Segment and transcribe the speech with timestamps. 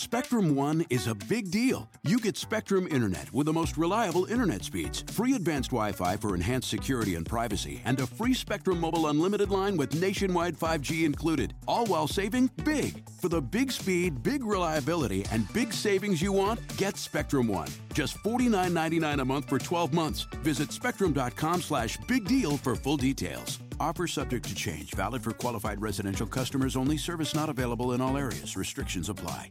[0.00, 1.86] Spectrum One is a big deal.
[2.04, 6.34] You get Spectrum Internet with the most reliable internet speeds, free advanced Wi Fi for
[6.34, 11.52] enhanced security and privacy, and a free Spectrum Mobile Unlimited line with nationwide 5G included,
[11.68, 13.06] all while saving big.
[13.20, 17.68] For the big speed, big reliability, and big savings you want, get Spectrum One.
[17.92, 20.22] Just $49.99 a month for 12 months.
[20.42, 23.58] Visit spectrum.com slash big deal for full details.
[23.78, 28.16] Offer subject to change, valid for qualified residential customers only, service not available in all
[28.16, 28.56] areas.
[28.56, 29.50] Restrictions apply.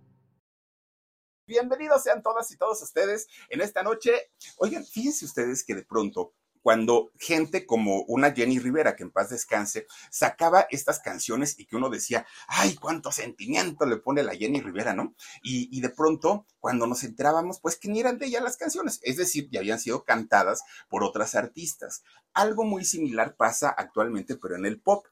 [1.51, 4.31] Bienvenidos sean todas y todos ustedes en esta noche.
[4.55, 9.31] Oigan, fíjense ustedes que de pronto cuando gente como una Jenny Rivera, que en paz
[9.31, 14.61] descanse, sacaba estas canciones y que uno decía, ay, cuánto sentimiento le pone la Jenny
[14.61, 15.13] Rivera, ¿no?
[15.43, 19.17] Y, de pronto, cuando nos enterábamos, pues que ni eran de ella las canciones, es
[19.17, 22.03] decir, ya habían sido cantadas por otras artistas.
[22.33, 25.05] Algo muy similar pasa actualmente, pero en el pop.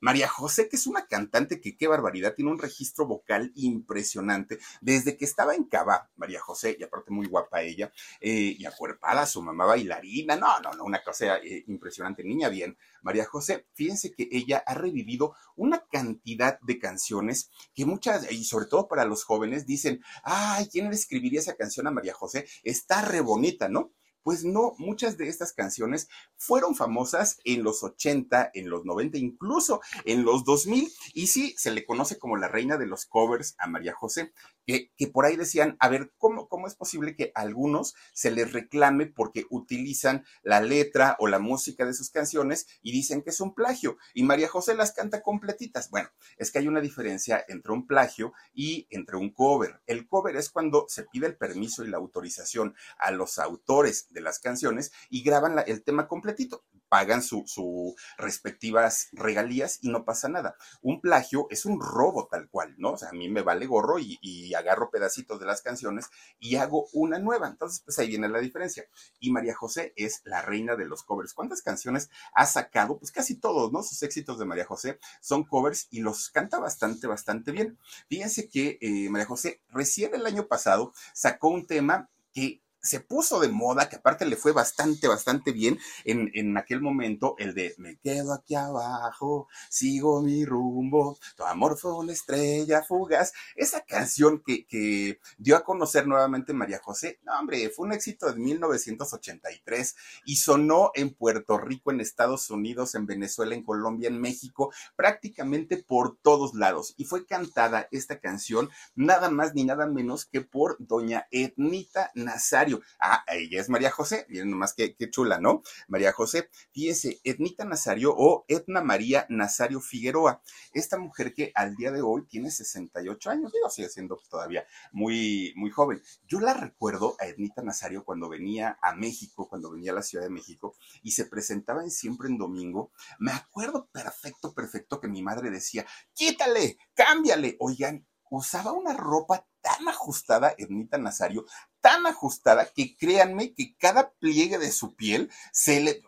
[0.00, 4.58] María José, que es una cantante que qué barbaridad, tiene un registro vocal impresionante.
[4.80, 9.26] Desde que estaba en Cava, María José, y aparte muy guapa ella, eh, y acuerpada,
[9.26, 12.76] su mamá bailarina, no, no, no, una cosa eh, impresionante, niña bien.
[13.02, 18.66] María José, fíjense que ella ha revivido una cantidad de canciones que muchas, y sobre
[18.66, 22.46] todo para los jóvenes, dicen, ay, ¿quién le escribiría esa canción a María José?
[22.62, 23.92] Está re bonita, ¿no?
[24.22, 29.80] Pues no, muchas de estas canciones fueron famosas en los 80, en los 90, incluso
[30.04, 30.92] en los 2000.
[31.14, 34.32] Y sí, se le conoce como la reina de los covers a María José,
[34.66, 38.52] que, por ahí decían, a ver, ¿cómo, ¿cómo es posible que a algunos se les
[38.52, 43.40] reclame porque utilizan la letra o la música de sus canciones y dicen que es
[43.40, 43.96] un plagio?
[44.14, 45.90] Y María José las canta completitas.
[45.90, 49.80] Bueno, es que hay una diferencia entre un plagio y entre un cover.
[49.86, 54.20] El cover es cuando se pide el permiso y la autorización a los autores de
[54.20, 60.28] las canciones y graban el tema completito, pagan sus su respectivas regalías y no pasa
[60.28, 60.56] nada.
[60.82, 62.92] Un plagio es un robo tal cual, ¿no?
[62.92, 66.56] O sea, a mí me vale gorro y, y agarro pedacitos de las canciones y
[66.56, 67.46] hago una nueva.
[67.46, 68.84] Entonces, pues ahí viene la diferencia.
[69.20, 71.32] Y María José es la reina de los covers.
[71.32, 72.98] ¿Cuántas canciones ha sacado?
[72.98, 73.82] Pues casi todos, ¿no?
[73.82, 77.78] Sus éxitos de María José son covers y los canta bastante, bastante bien.
[78.08, 83.40] Fíjense que eh, María José recién el año pasado sacó un tema que se puso
[83.40, 87.74] de moda, que aparte le fue bastante, bastante bien en, en, aquel momento, el de
[87.78, 93.32] me quedo aquí abajo, sigo mi rumbo, tu amor fue una estrella fugaz.
[93.54, 98.32] Esa canción que, que dio a conocer nuevamente María José, no hombre, fue un éxito
[98.32, 104.20] de 1983 y sonó en Puerto Rico, en Estados Unidos, en Venezuela, en Colombia, en
[104.20, 106.94] México, prácticamente por todos lados.
[106.96, 112.69] Y fue cantada esta canción nada más ni nada menos que por doña Etnita Nazario
[113.00, 115.62] Ah, ella es María José, miren nomás qué, chula, ¿no?
[115.88, 120.42] María José, fíjense, Etnita Nazario o Etna María Nazario Figueroa,
[120.72, 125.52] esta mujer que al día de hoy tiene 68 años, digo, sigue siendo todavía muy,
[125.56, 126.02] muy joven.
[126.26, 130.24] Yo la recuerdo a Etnita Nazario cuando venía a México, cuando venía a la Ciudad
[130.24, 132.92] de México y se presentaba en siempre en domingo.
[133.18, 137.56] Me acuerdo perfecto, perfecto que mi madre decía, quítale, cámbiale.
[137.60, 141.44] Oigan, usaba una ropa tan ajustada, Ernita Nazario,
[141.80, 146.02] tan ajustada que créanme que cada pliegue de su piel se le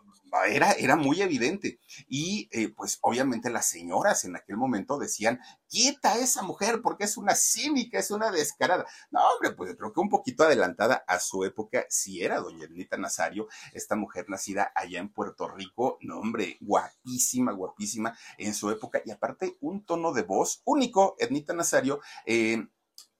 [0.47, 1.79] era, era muy evidente.
[2.07, 5.39] Y eh, pues obviamente las señoras en aquel momento decían,
[5.69, 8.85] quieta a esa mujer porque es una cínica, es una descarada.
[9.11, 12.97] No, hombre, pues creo que un poquito adelantada a su época sí era doña Ernita
[12.97, 19.01] Nazario, esta mujer nacida allá en Puerto Rico, no hombre, guapísima, guapísima en su época
[19.05, 22.01] y aparte un tono de voz único, Ernita Nazario.
[22.25, 22.67] Eh,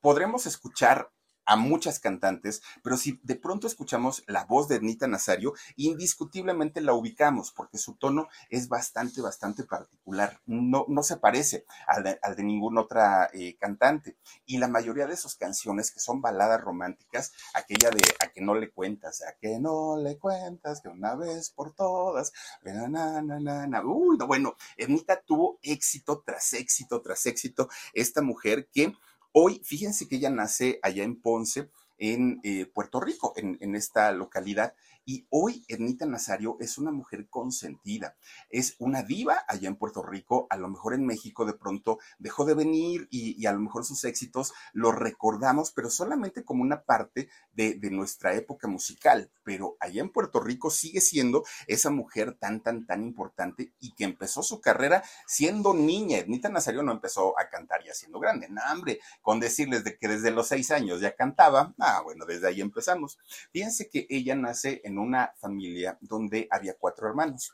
[0.02, 1.12] podremos escuchar
[1.46, 6.94] a muchas cantantes, pero si de pronto escuchamos la voz de Ednita Nazario, indiscutiblemente la
[6.94, 10.40] ubicamos porque su tono es bastante, bastante particular.
[10.46, 14.18] No, no se parece al de, al de ninguna otra eh, cantante.
[14.46, 18.56] Y la mayoría de sus canciones, que son baladas románticas, aquella de a que no
[18.56, 23.68] le cuentas, a que no le cuentas, que una vez por todas, na, na, na,
[23.68, 23.86] na.
[23.86, 27.70] Uy, no, bueno, Ednita tuvo éxito tras éxito tras éxito.
[27.94, 28.94] Esta mujer que
[29.36, 34.12] Hoy, fíjense que ella nace allá en Ponce, en eh, Puerto Rico, en, en, esta
[34.12, 38.16] localidad, Y hoy Ednita Nazario es una mujer consentida,
[38.50, 42.46] es una diva allá en Puerto Rico, a lo mejor en México de pronto dejó
[42.46, 47.30] de venir y, a lo mejor sus éxitos los recordamos, pero solamente como una parte
[47.52, 49.30] de, nuestra época musical.
[49.44, 54.06] Pero allá en Puerto Rico sigue siendo esa mujer tan, tan, tan importante y que
[54.06, 56.20] empezó su carrera siendo niña.
[56.20, 60.08] Ednita Nazario no empezó a cantar ya siendo grande, no, hombre, con decirles de que
[60.08, 63.20] desde los seis años ya cantaba, ah, bueno, desde ahí empezamos.
[63.52, 67.54] Fíjense que ella nace en una familia donde había cuatro hermanos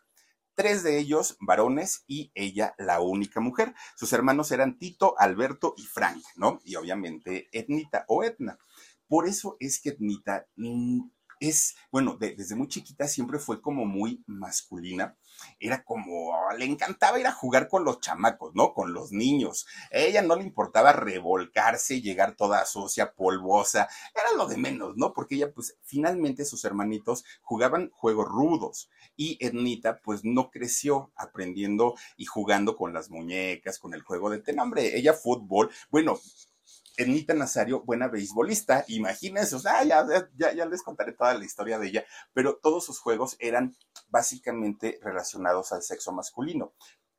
[0.60, 3.74] tres de ellos varones y ella la única mujer.
[3.96, 6.60] Sus hermanos eran Tito, Alberto y Frank, ¿no?
[6.66, 8.60] Y obviamente Etnita o Etna.
[9.08, 10.48] Por eso es que Etnita
[11.40, 15.18] es, bueno, desde muy chiquita siempre fue como muy masculina.
[15.60, 18.74] Era como, le encantaba ir a jugar con los chamacos, ¿no?
[18.74, 19.66] Con los niños.
[19.92, 23.88] A ella no le importaba revolcarse, llegar toda sucia, polvosa.
[24.14, 25.14] Era lo de menos, ¿no?
[25.14, 28.90] Porque ella, pues, finalmente sus hermanitos jugaban juegos rudos.
[29.16, 34.40] Y Ednita, pues, no creció aprendiendo y jugando con las muñecas, con el juego de
[34.40, 34.98] tenombre.
[34.98, 36.20] Ella fútbol, bueno,
[37.00, 40.06] Enita Nazario, buena beisbolista, imagínense, o sea, ya,
[40.36, 43.74] ya, les contaré toda la historia de ella, pero todos sus juegos eran
[44.10, 46.74] básicamente relacionados al sexo masculino,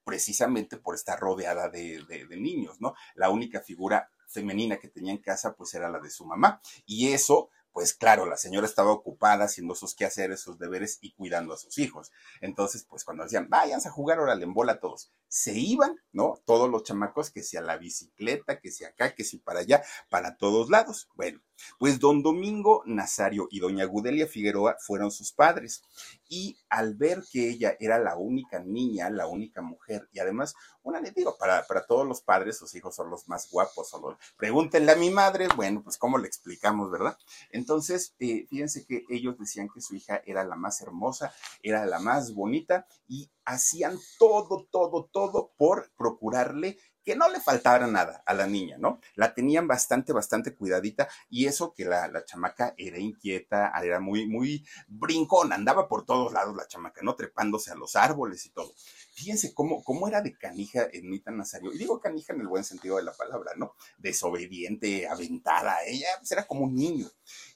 [0.05, 2.95] precisamente por estar rodeada de, de, de niños, ¿no?
[3.15, 7.13] La única figura femenina que tenía en casa, pues era la de su mamá, y
[7.15, 11.57] eso pues claro, la señora estaba ocupada haciendo sus quehaceres, sus deberes y cuidando a
[11.57, 12.11] sus hijos.
[12.41, 16.41] Entonces, pues cuando decían, váyanse a jugar, órale, en bola todos, se iban, ¿no?
[16.45, 20.37] Todos los chamacos, que sea la bicicleta, que sea acá, que si para allá, para
[20.37, 21.09] todos lados.
[21.15, 21.41] Bueno,
[21.79, 25.83] pues don Domingo Nazario y doña Gudelia Figueroa fueron sus padres.
[26.29, 31.01] Y al ver que ella era la única niña, la única mujer, y además, una,
[31.01, 34.97] digo, para, para todos los padres, sus hijos son los más guapos, o pregúntenle a
[34.97, 37.19] mi madre, bueno, pues cómo le explicamos, ¿verdad?
[37.51, 41.33] Entonces, eh, fíjense que ellos decían que su hija era la más hermosa,
[41.63, 47.87] era la más bonita, y hacían todo, todo, todo por procurarle que no le faltara
[47.87, 49.01] nada a la niña, ¿no?
[49.15, 54.27] La tenían bastante, bastante cuidadita y eso que la, la, chamaca era inquieta, era muy,
[54.27, 57.15] muy brincona, andaba por todos lados la chamaca, ¿no?
[57.17, 58.73] Trepándose a los árboles y todo.
[59.13, 62.97] Fíjense cómo, cómo era de canija Nita Nazario, y digo canija en el buen sentido
[62.97, 63.75] de la palabra, ¿no?
[63.99, 67.07] Desobediente, aventada, ella pues, era como un niño.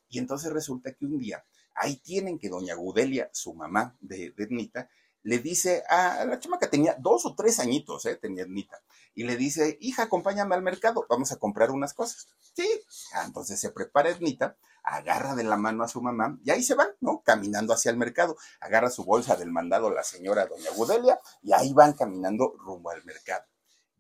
[0.09, 1.45] Y entonces resulta que un día,
[1.75, 4.89] ahí tienen que doña Gudelia, su mamá de, de Nita,
[5.25, 8.17] le dice a la chama que tenía dos o tres añitos, ¿eh?
[8.17, 8.83] tenía Ednita,
[9.15, 12.29] y le dice, hija, acompáñame al mercado, vamos a comprar unas cosas.
[12.55, 12.69] Sí,
[13.15, 16.75] ah, entonces se prepara Ednita, agarra de la mano a su mamá y ahí se
[16.75, 17.23] van, ¿no?
[17.25, 21.73] Caminando hacia el mercado, agarra su bolsa del mandado la señora doña Gudelia y ahí
[21.73, 23.45] van caminando rumbo al mercado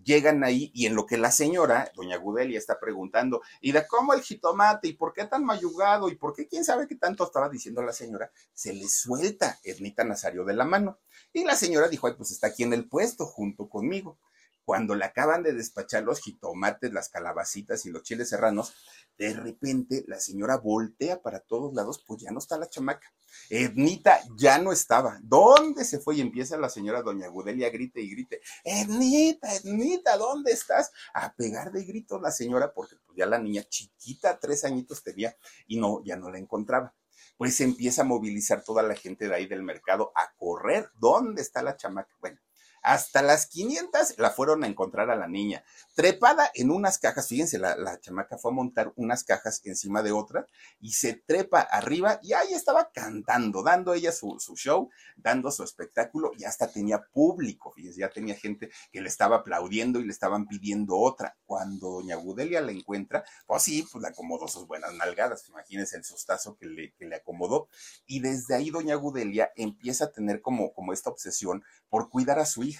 [0.04, 4.12] llegan ahí y en lo que la señora, doña Gudelia, está preguntando, ¿y de cómo
[4.12, 4.88] el jitomate?
[4.88, 6.08] ¿Y por qué tan mayugado?
[6.08, 8.30] ¿Y por qué quién sabe qué tanto estaba diciendo la señora?
[8.52, 10.98] Se le suelta Ednita Nazario de la mano.
[11.32, 14.18] Y la señora dijo, ay, pues está aquí en el puesto junto conmigo.
[14.64, 18.74] Cuando le acaban de despachar los jitomates, las calabacitas y los chiles serranos,
[19.18, 23.12] de repente la señora voltea para todos lados, pues ya no está la chamaca.
[23.50, 25.18] Ednita ya no estaba.
[25.22, 26.16] ¿Dónde se fue?
[26.16, 30.92] Y empieza la señora doña Gudelia grite y grite, Ednita, Ednita, ¿dónde estás?
[31.12, 35.36] A pegar de gritos la señora porque pues ya la niña chiquita, tres añitos tenía
[35.66, 36.94] y no, ya no la encontraba.
[37.36, 40.90] Pues empieza a movilizar toda la gente de ahí del mercado a correr.
[40.98, 42.14] ¿Dónde está la chamaca?
[42.20, 42.38] Bueno,
[42.84, 45.64] hasta las 500 la fueron a encontrar a la niña,
[45.94, 47.26] trepada en unas cajas.
[47.28, 50.46] Fíjense, la, chamaca fue a montar unas cajas encima de otra
[50.80, 55.64] y se trepa arriba y ahí estaba cantando, dando ella su, su show, dando su
[55.64, 57.72] espectáculo y hasta tenía público.
[57.72, 61.38] Fíjense, ya tenía gente que le estaba aplaudiendo y le estaban pidiendo otra.
[61.46, 65.48] Cuando doña Gudelia la encuentra, pues sí, pues le acomodó sus buenas nalgadas.
[65.48, 67.68] Imagínense el sustazo que le, que le acomodó.
[68.06, 72.44] Y desde ahí doña Gudelia empieza a tener como, como esta obsesión por cuidar a
[72.44, 72.73] su hija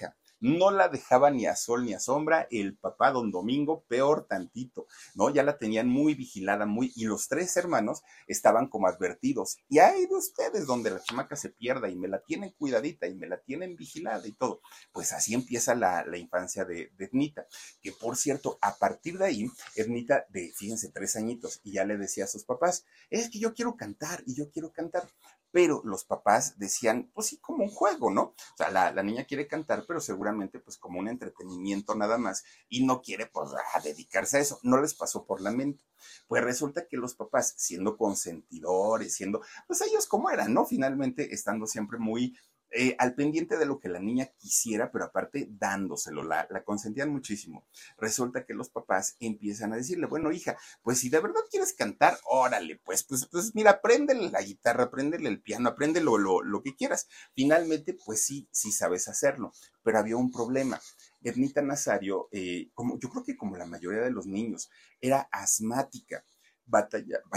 [0.44, 4.86] no la dejaba ni a sol ni a sombra, el papá don Domingo peor tantito,
[5.14, 5.30] ¿no?
[5.30, 10.04] Ya la tenían muy vigilada, muy, y los tres hermanos estaban como advertidos, y hay
[10.06, 13.38] de ustedes donde la chamaca se pierda y me la tienen cuidadita y me la
[13.38, 14.60] tienen vigilada y todo.
[14.92, 17.46] Pues así empieza la, infancia de, de, Ednita,
[17.80, 21.96] que por cierto, a partir de ahí, Ednita de, fíjense, tres añitos, y ya le
[21.96, 25.08] decía a sus papás, es que yo quiero cantar y yo quiero cantar
[25.54, 28.22] pero los papás decían, pues sí, como un juego, ¿no?
[28.22, 32.84] O sea, la, niña quiere cantar, pero seguramente pues como un entretenimiento nada más y
[32.84, 33.50] no quiere pues
[33.84, 35.84] dedicarse a eso, no les pasó por la mente.
[36.26, 40.66] Pues resulta que los papás, siendo consentidores, siendo, pues ellos como eran, ¿no?
[40.66, 42.36] Finalmente estando siempre muy
[42.76, 47.64] eh, al pendiente de lo que la niña quisiera, pero aparte dándoselo, la, consentían muchísimo.
[47.98, 52.18] Resulta que los papás empiezan a decirle, bueno, hija, pues si de verdad quieres cantar,
[52.24, 56.74] órale, pues, pues, pues mira, apréndele la guitarra, apréndele el piano, apréndelo lo, lo que
[56.74, 57.08] quieras.
[57.34, 59.52] Finalmente, pues sí, sí sabes hacerlo,
[59.82, 60.80] pero había un problema.
[61.22, 64.68] Ernita Nazario, eh, como, yo creo que como la mayoría de los niños,
[65.00, 66.24] era asmática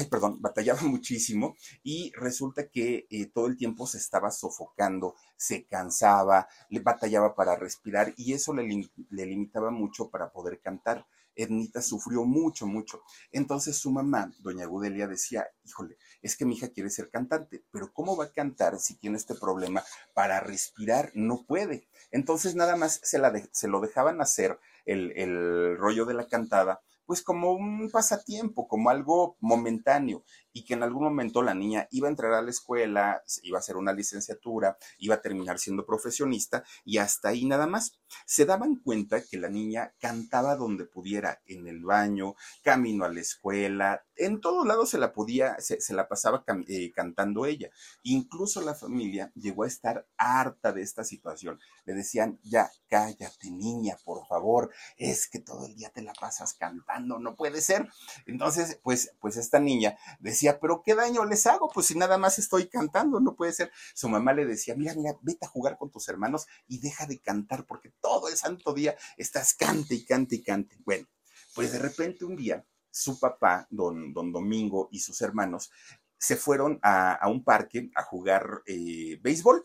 [0.09, 6.47] perdón, batallaba muchísimo y resulta que eh, todo el tiempo se estaba sofocando, se cansaba,
[6.69, 8.63] le batallaba para respirar y eso le,
[9.09, 11.05] limitaba mucho para poder cantar.
[11.39, 13.03] Ernita sufrió mucho, mucho.
[13.31, 17.93] Entonces su mamá, doña Gudelia, decía, híjole, es que mi hija quiere ser cantante, pero
[17.93, 19.83] ¿cómo va a cantar si tiene este problema
[20.15, 21.11] para respirar?
[21.13, 21.87] No puede.
[22.09, 26.81] Entonces nada más se, la se lo dejaban hacer el, el rollo de la cantada
[27.07, 30.23] pues como un pasatiempo, como algo momentáneo
[30.57, 33.59] y que en algún momento la niña iba a entrar a la escuela, iba a
[33.59, 37.99] hacer una licenciatura, iba a terminar siendo profesionista y hasta ahí nada más.
[38.25, 42.33] Se daban cuenta que la niña cantaba donde pudiera, en el baño,
[42.63, 47.45] camino a la escuela, en todos lados se la podía, se, la pasaba eh, cantando
[47.45, 47.69] ella.
[48.03, 51.59] Incluso la familia llegó a estar harta de esta situación.
[51.85, 56.53] Le decían, ya, cállate niña, por favor, es que todo el día te la pasas
[56.53, 57.87] cantando, no puede ser.
[58.25, 61.69] Entonces, pues, pues esta niña decía, pero ¿qué daño les hago?
[61.73, 63.71] Pues si nada más estoy cantando, no puede ser.
[63.93, 67.19] Su mamá le decía, mira, mira, vete a jugar con tus hermanos y deja de
[67.19, 70.77] cantar porque todo el santo día estás cante y cante y cante.
[70.85, 71.07] Bueno,
[71.55, 75.71] pues de repente un día su papá, don, don Domingo y sus hermanos
[76.19, 79.61] se fueron a, a un parque a jugar eh, béisbol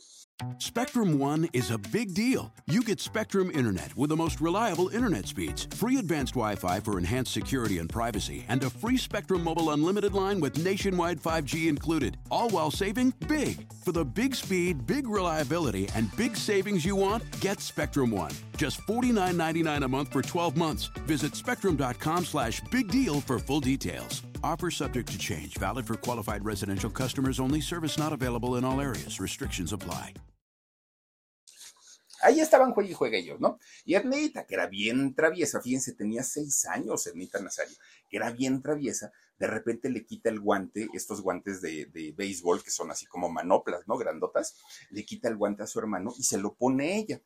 [0.59, 2.53] Spectrum One is a big deal.
[2.67, 6.99] You get Spectrum Internet with the most reliable internet speeds, free advanced Wi Fi for
[6.99, 12.17] enhanced security and privacy, and a free Spectrum Mobile Unlimited line with nationwide 5G included,
[12.31, 13.67] all while saving big.
[13.85, 18.33] For the big speed, big reliability, and big savings you want, get Spectrum One.
[18.57, 20.87] Just $49.99 a month for 12 months.
[21.07, 24.23] Visit spectrum.com slash big deal for full details.
[24.45, 28.81] Offer subject to change, valid for qualified residential customers only, service not available in all
[28.81, 29.21] areas.
[29.21, 30.15] Restrictions apply.
[32.23, 33.59] Ahí estaban juegue y juegue ellos, ¿no?
[33.85, 37.77] Y Ernita, que era bien traviesa, fíjense, tenía seis años Ernita Nazario,
[38.09, 42.71] que era bien traviesa, de repente le quita el guante, estos guantes de béisbol, que
[42.71, 43.99] son así como manoplas, ¿no?
[43.99, 44.57] Grandotas,
[44.91, 47.21] le quita el guante a su hermano y se lo pone ella.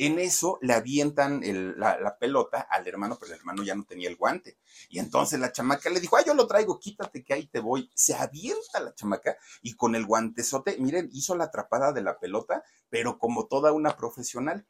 [0.00, 1.42] En eso le avientan
[1.76, 4.56] la, pelota al hermano, pero el hermano ya no tenía el guante.
[4.88, 7.90] Y entonces la chamaca le dijo, ay, yo lo traigo, quítate que ahí te voy.
[7.94, 12.62] Se avienta la chamaca y con el guantezote, miren, hizo la atrapada de la pelota,
[12.88, 14.64] pero como toda una profesional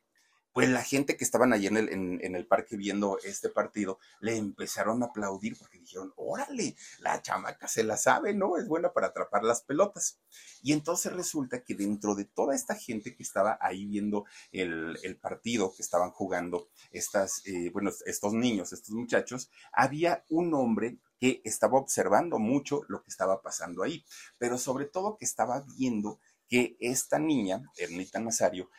[0.58, 5.06] pues la gente que estaban allí en el, parque viendo este partido le empezaron a
[5.06, 8.56] aplaudir porque dijeron, órale, la chamaca se la sabe, ¿no?
[8.56, 10.18] Es buena para atrapar las pelotas.
[10.60, 15.72] Y entonces resulta que dentro de toda esta gente que estaba ahí viendo el, partido
[15.76, 21.78] que estaban jugando estas, eh, bueno, estos niños, estos muchachos, había un hombre que estaba
[21.78, 24.04] observando mucho lo que estaba pasando ahí,
[24.38, 28.70] pero sobre todo que estaba viendo que esta niña, Ernita Nazario,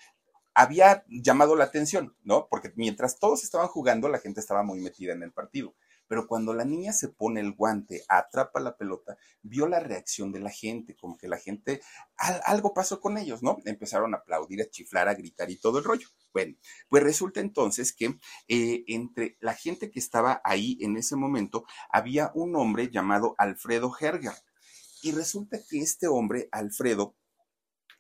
[0.60, 2.50] había llamado la atención, ¿no?
[2.50, 5.74] Porque mientras todos estaban jugando, la gente estaba muy metida en el partido.
[6.06, 10.42] Pero cuando la niña se pone el guante, atrapa la pelota, vio la reacción de
[10.42, 11.80] la gente, como que la gente,
[12.18, 13.60] algo pasó con ellos, ¿no?
[13.64, 16.10] Empezaron a aplaudir, a chiflar, a gritar y todo el rollo.
[16.34, 16.58] Bueno,
[16.90, 22.32] pues resulta entonces que eh, entre la gente que estaba ahí en ese momento, había
[22.34, 24.34] un hombre llamado Alfredo Herger.
[25.04, 27.16] Y resulta que este hombre, Alfredo,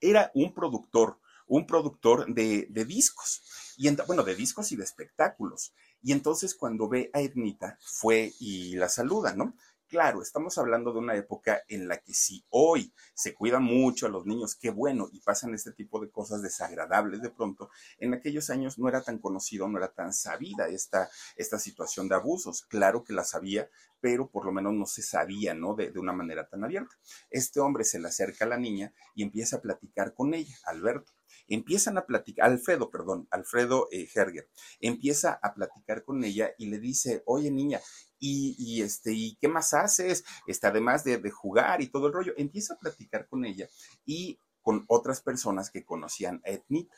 [0.02, 3.42] era un productor un productor de, discos,
[3.76, 5.74] y bueno, de discos y de espectáculos.
[6.02, 9.56] Y entonces cuando ve a Ednita, fue y la saluda, ¿no?
[9.88, 14.10] Claro, estamos hablando de una época en la que si hoy se cuida mucho a
[14.10, 18.52] los niños, qué bueno, y pasan este tipo de cosas desagradables de pronto, en aquellos
[18.52, 22.62] años no era tan conocido, no era tan sabida esta, esta situación de abusos.
[22.62, 23.68] Claro que la sabía,
[24.00, 25.74] pero por lo menos no se sabía, ¿no?
[25.74, 26.96] De, de una manera tan abierta.
[27.32, 31.14] Este hombre se le acerca a la niña y empieza a platicar con ella, Alberto
[31.50, 36.80] empiezan a platicar, Alfredo, perdón, Alfredo eh, Herger, empieza a platicar con ella y le
[36.80, 37.82] dice, oye niña,
[38.22, 40.26] y, este, ¿y qué más haces?
[40.46, 43.70] Este, además de, de jugar y todo el rollo, empieza a platicar con ella
[44.06, 46.96] y con otras personas que conocían a Etnita.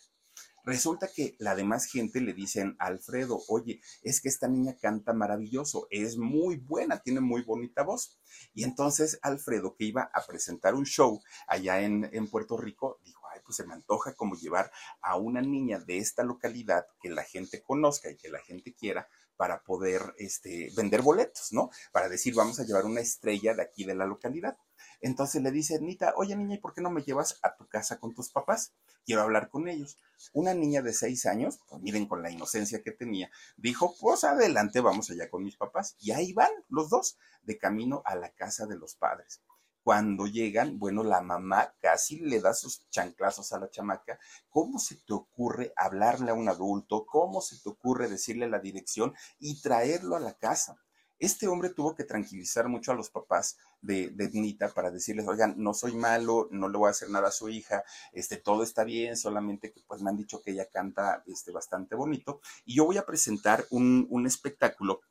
[0.63, 5.87] Resulta que la demás gente le dicen Alfredo, oye, es que esta niña canta maravilloso,
[5.89, 8.19] es muy buena, tiene muy bonita voz.
[8.53, 13.20] Y entonces Alfredo, que iba a presentar un show allá en, en Puerto Rico, dijo,
[13.43, 14.71] pues se me antoja como llevar
[15.01, 19.07] a una niña de esta localidad que la gente conozca y que la gente quiera
[19.41, 21.71] para poder este, vender boletos, ¿no?
[21.91, 24.55] Para decir, vamos a llevar una estrella de aquí de la localidad.
[24.99, 27.99] Entonces le dice Ednita, oye niña, ¿y por qué no me llevas a tu casa
[27.99, 28.73] con tus papás?
[29.03, 29.97] Quiero hablar con ellos.
[30.33, 34.79] Una niña de seis años, pues miren con la inocencia que tenía, dijo, pues adelante,
[34.79, 35.95] vamos allá con mis papás.
[35.99, 39.41] Y ahí van los dos, de camino a la casa de los padres.
[39.83, 44.19] Cuando llegan, bueno, la mamá casi le da sus chanclazos a la chamaca.
[44.49, 47.05] ¿Cómo se te ocurre hablarle a un adulto?
[47.05, 50.77] ¿Cómo se te ocurre decirle la dirección y traerlo a la casa?
[51.21, 55.75] Este hombre tuvo que tranquilizar mucho a los papás de, de para decirles, oigan, no
[55.75, 59.15] soy malo, no le voy a hacer nada a su hija, este, todo está bien,
[59.15, 62.41] solamente que pues me han dicho que ella canta este, bastante bonito.
[62.65, 65.01] Y yo voy a presentar un, un espectáculo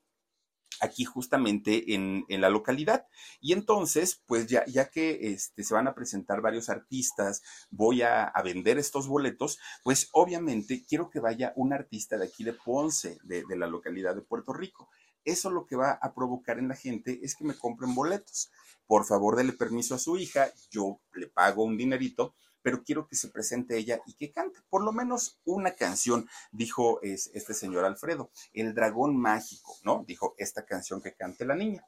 [0.80, 3.06] aquí justamente en, en, la localidad.
[3.40, 8.24] Y entonces, pues ya, ya que este, se van a presentar varios artistas, voy a,
[8.24, 13.18] a, vender estos boletos, pues obviamente quiero que vaya un artista de aquí de Ponce,
[13.24, 14.88] de, de la localidad de Puerto Rico.
[15.24, 18.50] Eso lo que va a provocar en la gente es que me compren boletos.
[18.86, 23.16] Por favor, dele permiso a su hija, yo le pago un dinerito, pero quiero que
[23.16, 28.30] se presente ella y que cante por lo menos una canción, dijo este señor Alfredo,
[28.52, 30.04] El dragón mágico, ¿no?
[30.06, 31.86] Dijo esta canción que cante la niña.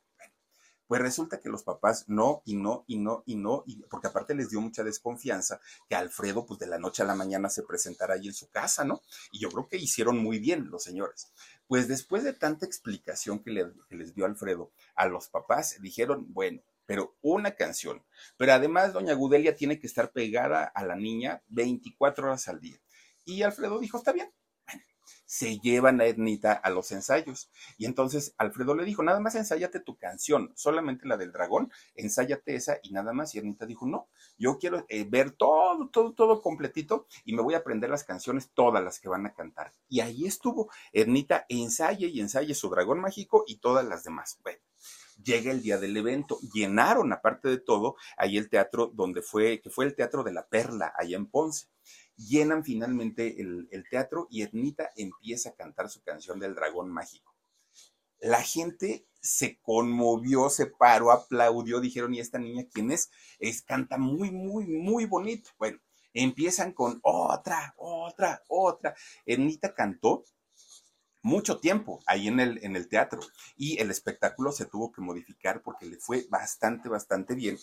[0.93, 4.50] Pues resulta que los papás no y no y no y no, porque aparte les
[4.50, 8.26] dio mucha desconfianza que Alfredo, pues de la noche a la mañana se presentara ahí
[8.26, 9.00] en su casa, ¿no?
[9.31, 11.33] Y yo creo que hicieron muy bien los señores.
[11.67, 17.17] Pues después de tanta explicación que, les dio Alfredo a los papás, dijeron, bueno, pero
[17.23, 18.05] una canción.
[18.37, 22.79] Pero además, doña Gudelia tiene que estar pegada a la niña 24 horas al día.
[23.25, 24.33] Y Alfredo dijo, está bien,
[25.33, 27.51] se llevan a Ednita a los ensayos.
[27.79, 32.55] Y entonces Alfredo le dijo, nada más ensáyate tu canción, solamente la del dragón, ensáyate
[32.55, 33.35] esa y nada más.
[33.35, 37.55] Y Ednita dijo, no, yo quiero eh, ver todo, todo, todo completito y me voy
[37.55, 39.73] a aprender las canciones, todas las que van a cantar.
[39.89, 44.39] Y ahí estuvo, Ednita ensaye y ensaye su dragón mágico y todas las demás.
[44.43, 44.61] Bueno
[45.23, 46.38] llega el día del evento.
[46.52, 50.47] Llenaron, aparte de todo, ahí el teatro donde fue, que fue el Teatro de la
[50.47, 51.67] Perla, allá en Ponce
[52.17, 57.35] llenan finalmente el, teatro y Ernita empieza a cantar su canción del dragón mágico.
[58.21, 63.11] La gente se conmovió, se paró, aplaudió, dijeron, ¿y esta niña quién es?
[63.38, 65.50] Es canta muy, muy, muy bonito.
[65.59, 65.81] Bueno,
[66.12, 68.95] empiezan con otra, otra, otra.
[69.26, 70.25] Ernita cantó
[71.23, 73.21] mucho tiempo ahí en el, en el teatro
[73.57, 77.59] y el espectáculo se tuvo que modificar porque le fue bastante, bastante bien.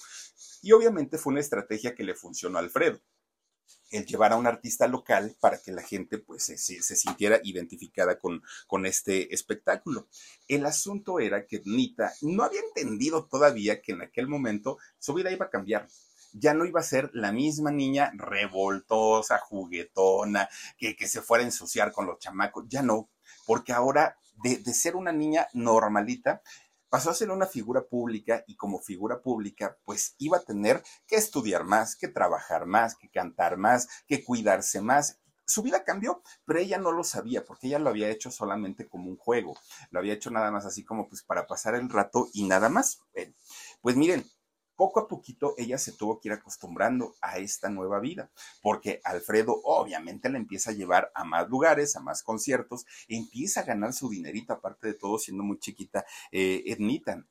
[0.61, 2.99] Y obviamente fue una estrategia que le funcionó a Alfredo
[3.91, 8.19] el llevar a un artista local para que la gente pues se, se, sintiera identificada
[8.19, 10.07] con, con este espectáculo.
[10.47, 15.31] El asunto era que Nita no había entendido todavía que en aquel momento su vida
[15.31, 15.87] iba a cambiar.
[16.33, 21.47] Ya no iba a ser la misma niña revoltosa, juguetona, que, que se fuera a
[21.47, 23.09] ensuciar con los chamacos, ya no,
[23.49, 26.43] porque ahora de, ser una niña normalita,
[26.87, 31.15] pasó a ser una figura pública y como figura pública, pues iba a tener que
[31.15, 35.17] estudiar más, que trabajar más, que cantar más, que cuidarse más.
[35.47, 39.09] Su vida cambió, pero ella no lo sabía porque ella lo había hecho solamente como
[39.09, 39.57] un juego.
[39.89, 42.99] Lo había hecho nada más así como pues para pasar el rato y nada más.
[43.81, 44.29] Pues miren,
[44.79, 48.29] poco a poquito ella se tuvo que ir acostumbrando a esta nueva vida,
[48.61, 53.63] porque Alfredo obviamente la empieza a llevar a más lugares, a más conciertos, empieza a
[53.63, 56.63] ganar su dinerito, aparte de todo, siendo muy chiquita, eh.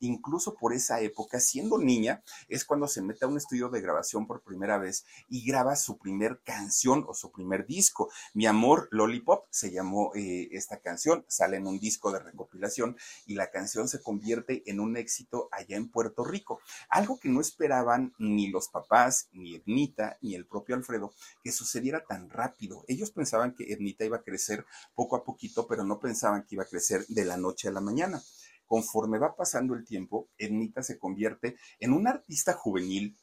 [0.00, 4.26] Incluso por esa época, siendo niña, es cuando se mete a un estudio de grabación
[4.26, 8.10] por primera vez y graba su primer canción o su primer disco.
[8.34, 13.36] Mi amor, Lollipop, se llamó eh, esta canción, sale en un disco de recopilación y
[13.36, 16.60] la canción se convierte en un éxito allá en Puerto Rico.
[16.90, 22.04] Algo que no esperaban ni los papás, ni Ednita, ni el propio Alfredo que sucediera
[22.04, 22.84] tan rápido.
[22.88, 26.64] Ellos pensaban que Ednita iba a crecer poco a poquito, pero no pensaban que iba
[26.64, 28.22] a crecer de la noche a la mañana.
[28.66, 33.16] Conforme va pasando el tiempo, Ednita se convierte en una artista juvenil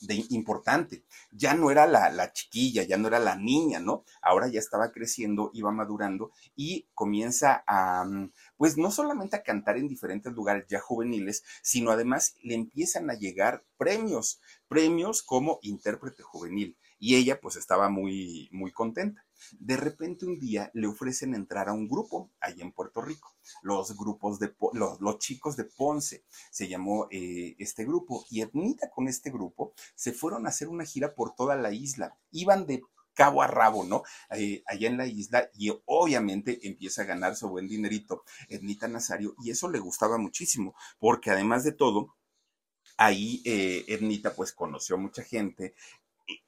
[0.00, 1.04] de importante.
[1.30, 4.04] Ya no era la, la, chiquilla, ya no era la niña, ¿no?
[4.22, 9.76] Ahora ya estaba creciendo, iba madurando y comienza a, mm, pues no solamente a cantar
[9.76, 16.22] en diferentes lugares ya juveniles, sino además le empiezan a llegar premios, premios como intérprete
[16.22, 16.76] juvenil.
[16.98, 19.23] Y ella pues estaba muy, muy contenta.
[19.52, 23.96] De repente un día le ofrecen entrar a un grupo ahí en Puerto Rico, los
[23.96, 29.30] grupos de los, chicos de Ponce, se llamó eh, este grupo, y Ednita con este
[29.30, 32.82] grupo se fueron a hacer una gira por toda la isla, iban de
[33.14, 34.02] cabo a rabo, ¿no?
[34.30, 39.34] Eh, allá en la isla y obviamente empieza a ganar su buen dinerito Ednita Nazario
[39.42, 42.16] y eso le gustaba muchísimo porque además de todo,
[42.96, 45.74] ahí eh, Ednita pues conoció mucha gente,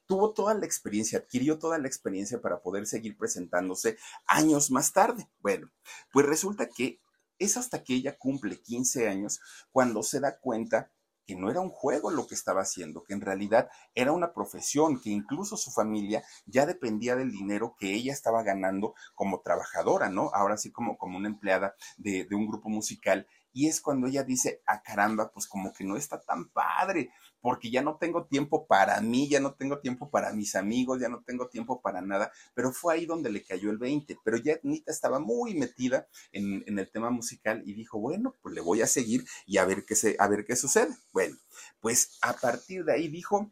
[0.07, 5.29] tuvo toda la experiencia, adquirió toda la experiencia para poder seguir presentándose años más tarde.
[5.41, 5.71] Bueno,
[6.13, 7.01] pues resulta que
[7.39, 10.91] es hasta que ella cumple 15 años cuando se da cuenta
[11.27, 15.01] que no era un juego lo que estaba haciendo, que en realidad era una profesión,
[15.01, 20.31] que incluso su familia ya dependía del dinero que ella estaba ganando como trabajadora, ¿no?
[20.33, 24.23] Ahora sí como, como una empleada de, de un grupo musical y es cuando ella
[24.23, 27.11] dice, ah, caramba, pues como que no está tan padre,
[27.47, 31.09] porque ya no tengo tiempo para mí, ya no tengo tiempo para mis amigos, ya
[31.09, 34.19] no tengo tiempo para nada, pero fue ahí donde le cayó el 20.
[34.25, 38.53] Pero ya Nita estaba muy metida en, en, el tema musical y dijo, bueno, pues
[38.53, 40.93] le voy a seguir y a ver qué, se, a ver qué sucede.
[41.13, 41.37] Bueno,
[41.79, 43.49] pues a partir de ahí dijo,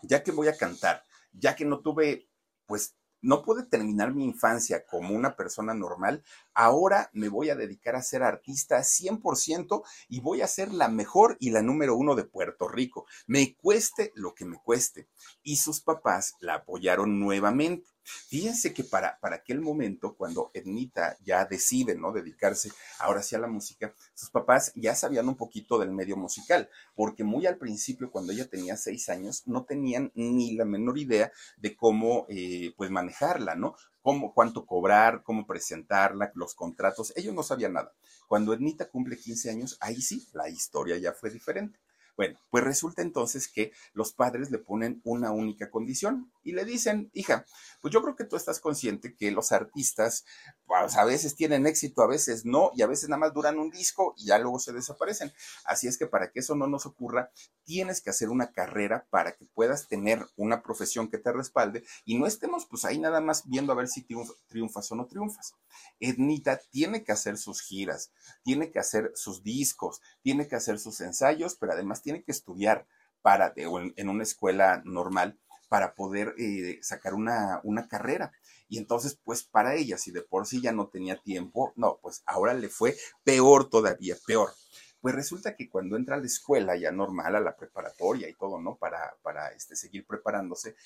[0.00, 2.30] ya que voy a cantar, ya que no tuve,
[2.64, 7.96] pues no pude terminar mi infancia como una persona normal, ahora me voy a dedicar
[7.96, 12.24] a ser artista 100% y voy a ser la mejor y la número uno de
[12.24, 15.08] Puerto Rico, me cueste lo que me cueste.
[15.42, 17.88] Y sus papás la apoyaron nuevamente.
[18.04, 22.12] Fíjense que para, para aquel momento, cuando Ednita ya decide, ¿no?
[22.12, 26.68] Dedicarse ahora sí a la música, sus papás ya sabían un poquito del medio musical,
[26.94, 31.32] porque muy al principio, cuando ella tenía seis años, no tenían ni la menor idea
[31.56, 33.74] de cómo, eh, pues, manejarla, ¿no?
[34.04, 37.90] Cómo, cuánto cobrar, cómo presentarla, los contratos, ellos no sabían nada.
[38.28, 41.78] Cuando Ednita cumple 15 años, ahí sí, la historia ya fue diferente.
[42.14, 47.10] Bueno, pues resulta entonces que los padres le ponen una única condición y le dicen,
[47.14, 47.44] hija,
[47.80, 50.24] pues yo creo que tú estás consciente que los artistas
[50.66, 53.70] pues a veces tienen éxito, a veces no, y a veces nada más duran un
[53.70, 55.32] disco y ya luego se desaparecen.
[55.64, 57.30] Así es que para que eso no nos ocurra,
[57.64, 62.18] tienes que hacer una carrera para que puedas tener una profesión que te respalde y
[62.18, 64.06] no estemos pues ahí nada más viendo a ver si
[64.48, 65.54] triunfas o no triunfas.
[66.00, 71.00] Ednita tiene que hacer sus giras, tiene que hacer sus discos, tiene que hacer sus
[71.00, 72.86] ensayos, pero además tiene que estudiar
[73.22, 78.32] para, en una escuela normal para poder eh, sacar una, una carrera.
[78.68, 82.22] Y entonces, pues para ella, si de por sí ya no tenía tiempo, no, pues
[82.26, 84.52] ahora le fue peor todavía, peor.
[85.00, 88.58] Pues resulta que cuando entra a la escuela ya normal, a la preparatoria y todo,
[88.60, 88.76] ¿no?
[88.76, 90.76] Para, para este, seguir preparándose,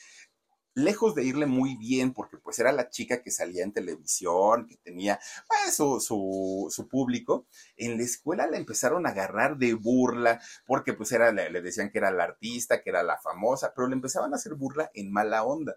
[0.78, 4.76] lejos de irle muy bien, porque pues era la chica que salía en televisión, que
[4.76, 10.40] tenía pues, su, su, su, público, en la escuela la empezaron a agarrar de burla,
[10.66, 13.88] porque pues era, le, le decían que era la artista, que era la famosa, pero
[13.88, 15.76] le empezaban a hacer burla en mala onda.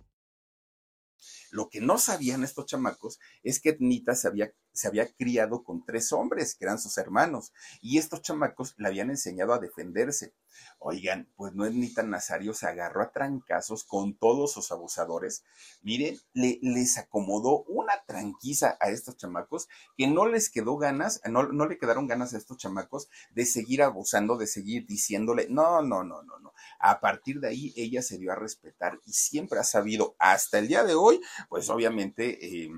[1.51, 5.85] Lo que no sabían estos chamacos es que Nita se había, se había criado con
[5.85, 10.33] tres hombres, que eran sus hermanos, y estos chamacos le habían enseñado a defenderse.
[10.79, 15.43] Oigan, pues no es ni tan Nazario, se agarró a trancazos con todos sus abusadores.
[15.83, 21.43] Miren, le, les acomodó una tranquiza a estos chamacos que no les quedó ganas, no,
[21.43, 26.03] no le quedaron ganas a estos chamacos de seguir abusando, de seguir diciéndole, no, no,
[26.03, 26.53] no, no, no.
[26.79, 30.67] A partir de ahí ella se dio a respetar y siempre ha sabido, hasta el
[30.67, 32.71] día de hoy, pues obviamente eh,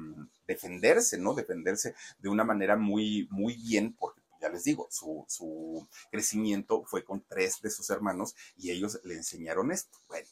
[0.47, 1.33] defenderse, ¿no?
[1.33, 7.05] Defenderse de una manera muy, muy bien, porque ya les digo, su, su crecimiento fue
[7.05, 9.97] con tres de sus hermanos y ellos le enseñaron esto.
[10.09, 10.27] Bueno,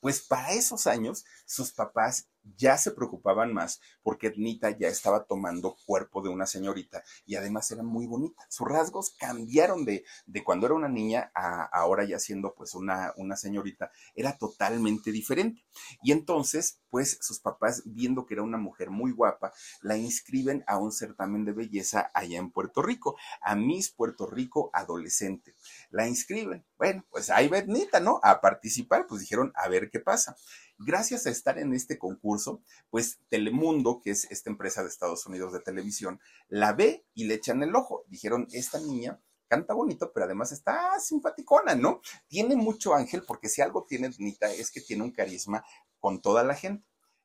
[0.00, 2.26] pues para esos años sus papás
[2.56, 7.70] ya se preocupaban más porque Ednita ya estaba tomando cuerpo de una señorita y además
[7.70, 8.44] era muy bonita.
[8.48, 13.12] Sus rasgos cambiaron de, de cuando era una niña a ahora ya siendo pues una,
[13.16, 15.64] una señorita, era totalmente diferente.
[16.02, 19.52] Y entonces, pues sus papás, viendo que era una mujer muy guapa,
[19.82, 24.70] la inscriben a un certamen de belleza allá en Puerto Rico, a Miss Puerto Rico
[24.72, 25.54] Adolescente.
[25.90, 26.64] La inscriben.
[26.78, 28.20] Bueno, pues ahí va Ednita, ¿no?
[28.22, 30.36] A participar, pues dijeron, a ver qué pasa.
[30.84, 35.54] Gracias a estar en este concurso, pues Telemundo, que es esta empresa de Estados Unidos
[35.54, 38.04] de televisión, la ve y le echan el ojo.
[38.08, 39.18] Dijeron, esta niña
[39.48, 42.02] canta bonito, pero además está simpaticona, ¿no?
[42.28, 45.64] Tiene mucho ángel, porque si algo tiene Nita es que tiene un carisma
[46.00, 46.84] con toda la gente.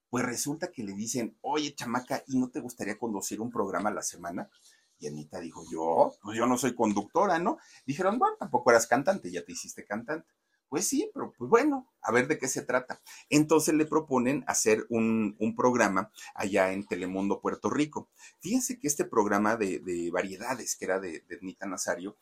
[0.10, 3.94] Pues resulta que le dicen, oye, chamaca, ¿y no te gustaría conducir un programa a
[3.94, 4.50] la semana?
[5.00, 7.58] Y Anita dijo, yo, pues yo no soy conductora, ¿no?
[7.86, 10.28] Dijeron, bueno, tampoco eras cantante, ya te hiciste cantante.
[10.70, 13.02] Pues sí, pero pues bueno, a ver de qué se trata.
[13.30, 18.10] Entonces le proponen hacer un, un programa allá en Telemundo, Puerto Rico.
[18.40, 22.18] Fíjense que este programa de, de variedades, que era de, de Nazario,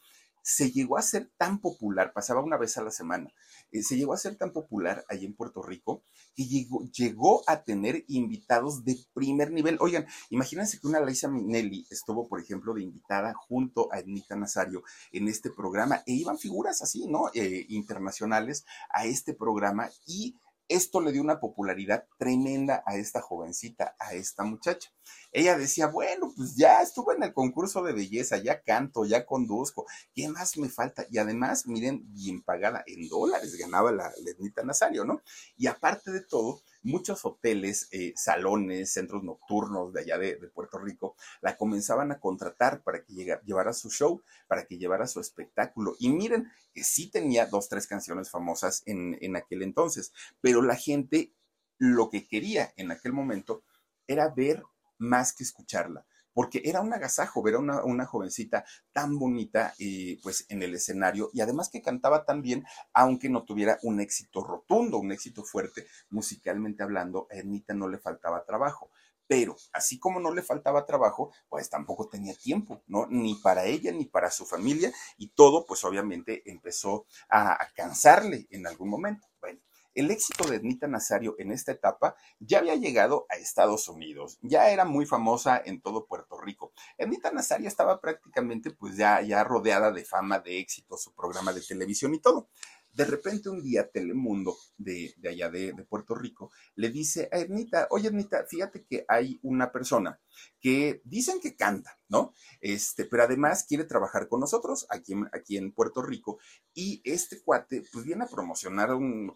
[0.48, 3.30] se llegó a ser tan popular, pasaba una vez a la semana,
[3.74, 6.06] eh, se llegó a ser tan popular allí en Puerto Rico
[6.38, 9.78] que llegó, llegó a tener invitados de primer nivel.
[9.82, 14.84] Oigan, imagínense que una Liza Minnelli estuvo, por ejemplo, de invitada junto a Ednita Nazario
[15.12, 17.30] en este programa e iban figuras así, ¿no?
[17.34, 23.96] Eh, internacionales a este programa y esto le dio una popularidad tremenda a esta jovencita,
[24.00, 24.92] a esta muchacha.
[25.32, 29.86] Ella decía, bueno, pues ya estuve en el concurso de belleza, ya canto, ya conduzco,
[30.14, 31.06] ¿qué más me falta?
[31.10, 35.22] Y además, miren, bien pagada en dólares ganaba la Lenita Nazario, ¿no?
[35.56, 41.16] Y aparte de todo, muchos hoteles, eh, salones, centros nocturnos de allá de, Puerto Rico
[41.42, 43.14] la comenzaban a contratar para que
[43.44, 45.96] llevara su show, para que llevara su espectáculo.
[46.00, 50.12] Y miren que sí tenía dos, tres canciones famosas en, en aquel entonces,
[50.42, 51.34] pero la gente
[51.78, 53.64] lo que quería en aquel momento
[54.08, 54.64] era ver
[54.98, 56.06] más que escucharla
[56.38, 61.32] porque era un agasajo ver a una, jovencita tan bonita eh, pues en el escenario
[61.34, 65.88] y además que cantaba tan bien, aunque no tuviera un éxito rotundo, un éxito fuerte
[66.12, 68.92] musicalmente hablando, a Ernita no le faltaba trabajo.
[69.26, 73.08] Pero así como no le faltaba trabajo, pues tampoco tenía tiempo, ¿no?
[73.10, 78.68] Ni para ella ni para su familia y todo pues obviamente empezó a cansarle en
[78.68, 79.28] algún momento.
[79.42, 79.60] Bueno,
[79.98, 84.70] el éxito de Ednita Nazario en esta etapa ya había llegado a Estados Unidos, ya
[84.70, 86.72] era muy famosa en todo Puerto Rico.
[87.00, 91.62] Ednita Nazario estaba prácticamente pues ya, ya rodeada de fama, de éxito, su programa de
[91.62, 92.48] televisión y todo.
[92.94, 98.08] De repente un día Telemundo de, allá de, Puerto Rico le dice a Ernita, oye
[98.08, 100.20] Ernita, fíjate que hay una persona
[100.68, 102.34] que dicen que canta, ¿no?
[102.60, 106.40] Este, pero además quiere trabajar con nosotros aquí en, Puerto Rico
[106.74, 108.90] y este cuate pues viene a promocionar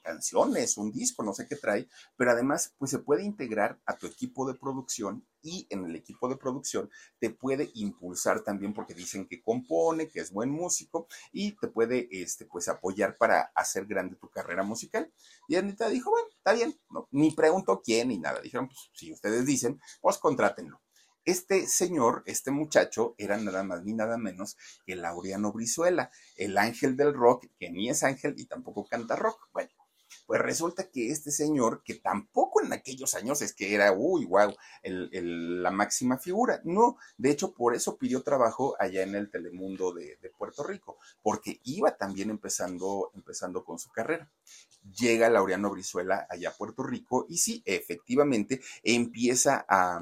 [0.04, 4.08] canciones, un disco, no sé qué trae, pero además pues se puede integrar a tu
[4.08, 9.26] equipo de producción y en el equipo de producción te puede impulsar también porque dicen
[9.26, 14.18] que compone, que es buen músico y te puede este, pues apoyar para hacer grande
[14.18, 15.10] tu carrera musical.
[15.48, 16.78] Y Anita dijo, bueno, está bien,
[17.12, 18.42] ni pregunto quién ni nada.
[18.42, 20.81] Dijeron, pues si ustedes dicen, pues contrátenlo.
[21.26, 26.98] Este señor, este muchacho, era nada más ni nada menos que Laureano Brizuela, el ángel
[26.98, 29.48] del rock, que ni es ángel y tampoco canta rock.
[29.54, 29.70] Bueno,
[30.26, 34.56] pues resulta que este señor, que tampoco en aquellos años es que era, uy, wow,
[34.84, 36.62] la máxima figura.
[36.64, 41.60] No, de hecho, por eso pidió trabajo allá en el Telemundo de, Puerto Rico, porque
[41.64, 44.32] iba también empezando, empezando con su carrera.
[44.84, 50.02] Llega Laureano Brizuela allá a Puerto Rico y sí, efectivamente empieza a,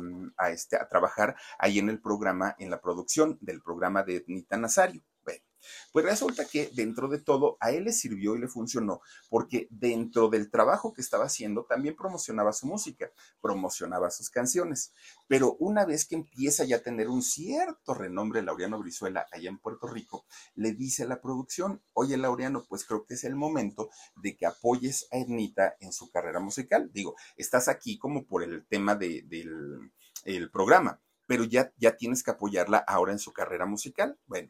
[0.50, 5.02] este, a trabajar ahí en el programa, en la producción del programa de Nita Nazario.
[5.92, 10.30] Pues resulta que dentro de todo a él le sirvió y le funcionó porque dentro
[10.30, 14.94] del trabajo que estaba haciendo también promocionaba su música, promocionaba sus canciones.
[15.28, 19.60] Pero una vez que empieza ya a tener un cierto renombre Laureano Brizuela allá en
[19.60, 23.90] Puerto Rico, le dice a la producción, oye Laureano, pues creo que es el momento
[24.16, 26.90] de que apoyes a Ernita en su carrera musical.
[26.94, 29.92] Digo, estás aquí como por el tema del
[30.52, 34.18] programa, pero ya, ya tienes que apoyarla ahora en su carrera musical.
[34.26, 34.50] Bueno,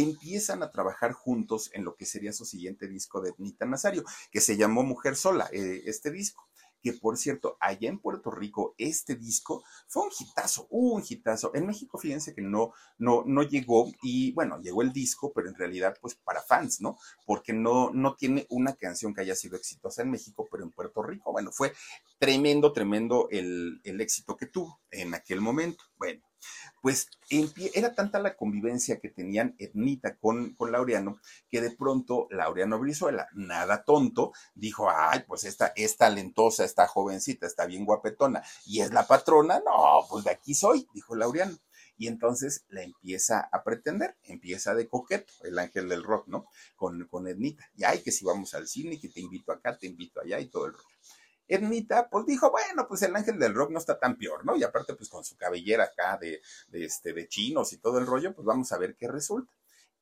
[0.00, 4.40] empiezan a trabajar juntos en lo que sería su siguiente disco de Nita Nazario, que
[4.40, 6.46] se llamó Mujer Sola, eh, este disco
[6.86, 11.50] que por cierto, allá en Puerto Rico, este disco fue un hitazo, un hitazo.
[11.52, 15.56] En México, fíjense que no, no, no llegó, y bueno, llegó el disco, pero en
[15.56, 16.96] realidad, pues para fans, ¿no?
[17.24, 21.02] Porque no, no tiene una canción que haya sido exitosa en México, pero en Puerto
[21.02, 21.72] Rico, bueno, fue
[22.20, 25.82] tremendo, tremendo el, el éxito que tuvo en aquel momento.
[25.96, 26.22] Bueno,
[26.86, 27.08] pues
[27.74, 31.18] era tanta la convivencia que tenían Etnita con, con Laureano
[31.50, 37.44] que de pronto Laureano Brizuela, nada tonto, dijo, ay, pues esta es talentosa, esta jovencita,
[37.44, 41.58] está bien guapetona y es la patrona, no, pues de aquí soy, dijo Laureano.
[41.98, 46.46] Y entonces la empieza a pretender, empieza de coqueto, el ángel del rock, ¿no?
[46.76, 47.68] Con, con Ednita.
[47.74, 50.46] Y ay, que si vamos al cine, que te invito acá, te invito allá y
[50.46, 50.95] todo el rollo.
[51.48, 54.56] Ernita, pues dijo, bueno, pues el ángel del rock no está tan peor, ¿no?
[54.56, 58.06] Y aparte, pues con su cabellera acá de, de, este, de chinos y todo el
[58.06, 59.52] rollo, pues vamos a ver qué resulta.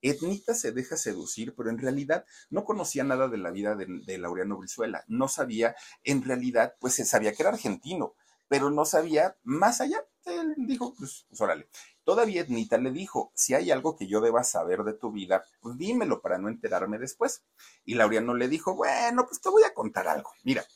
[0.04, 4.58] Ernita se deja seducir, pero en realidad no conocía nada de la vida de, Laureano
[4.58, 5.02] Brizuela.
[5.08, 8.14] No sabía, en realidad, pues se sabía que era argentino,
[8.46, 10.04] pero no sabía más allá.
[10.26, 11.68] Él dijo, pues, pues órale.
[12.04, 15.78] Todavía Etnita le dijo, si hay algo que yo deba saber de tu vida, pues
[15.78, 17.42] dímelo para no enterarme después.
[17.86, 20.32] Y Laureano le dijo, bueno, pues te voy a contar algo.
[20.42, 20.66] Mira,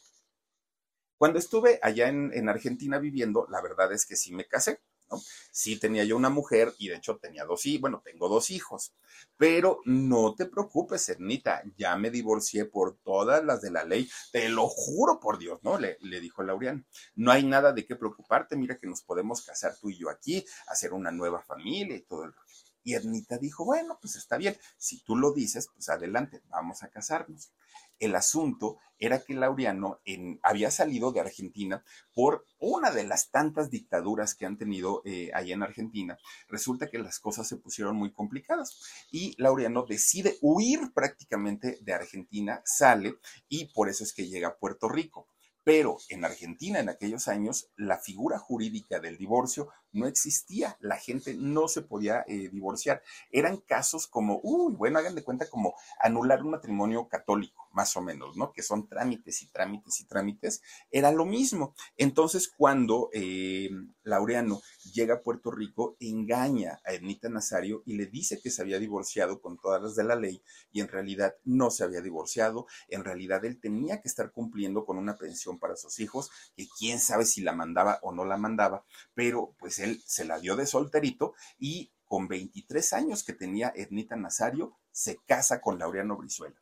[1.19, 4.81] cuando estuve allá en, Argentina viviendo, la verdad es que sí me casé.
[5.11, 5.21] ¿no?
[5.51, 8.93] Sí tenía yo una mujer y de hecho tenía dos hijos, bueno, tengo dos hijos,
[9.39, 14.51] pero no te preocupes, Ernita, ya me divorcié por todas las de la ley, te
[14.51, 15.79] lo juro por Dios, ¿no?
[15.79, 19.75] Le, le dijo Laureano, no hay nada de qué preocuparte, mira que nos podemos casar
[19.81, 22.49] tú y yo aquí, hacer una nueva familia y todo el rollo.
[22.85, 26.89] Y Ednita dijo, bueno, pues está bien, si tú lo dices, pues adelante, vamos a
[26.89, 27.51] casarnos.
[27.99, 30.01] El asunto era que Laureano
[30.43, 35.63] había salido de Argentina por una de las tantas dictaduras que han tenido eh, en
[35.63, 36.19] Argentina.
[36.49, 38.81] Resulta que las cosas se pusieron muy complicadas
[39.11, 43.17] y Laureano decide huir prácticamente de Argentina, sale
[43.49, 45.29] y por eso es que llega a Puerto Rico.
[45.65, 51.35] Pero en Argentina en aquellos años la figura jurídica del divorcio no existía, la gente
[51.35, 53.03] no se podía eh, divorciar.
[53.31, 58.01] Eran casos como, uy, bueno, hagan de cuenta como anular un matrimonio católico, más o
[58.01, 58.53] menos, ¿no?
[58.53, 60.63] Que son trámites y trámites y trámites.
[60.91, 61.75] Era lo mismo.
[61.97, 63.71] Entonces, cuando eh,
[64.03, 64.61] Laureano
[64.93, 69.41] llega a Puerto Rico, engaña a Ernita Nazario y le dice que se había divorciado
[69.41, 72.67] con todas las de la ley y en realidad no se había divorciado.
[72.89, 76.99] En realidad él tenía que estar cumpliendo con una pensión para sus hijos, que quién
[76.99, 80.67] sabe si la mandaba o no la mandaba, pero pues él se la dio de
[80.67, 86.57] solterito y con 23 años que tenía Ernita Nazario, se casa con Laureano Brizuela.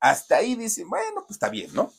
[0.00, 1.92] Hasta ahí dicen, bueno, pues está bien, ¿no?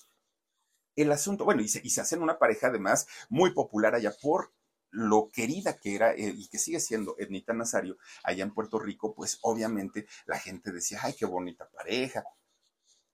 [0.96, 4.54] El asunto, bueno, y se, hacen una pareja además muy popular allá por
[4.92, 9.14] lo querida que era eh, y que sigue siendo Ernita Nazario allá en Puerto Rico,
[9.14, 12.24] pues obviamente la gente decía, ay, qué bonita pareja.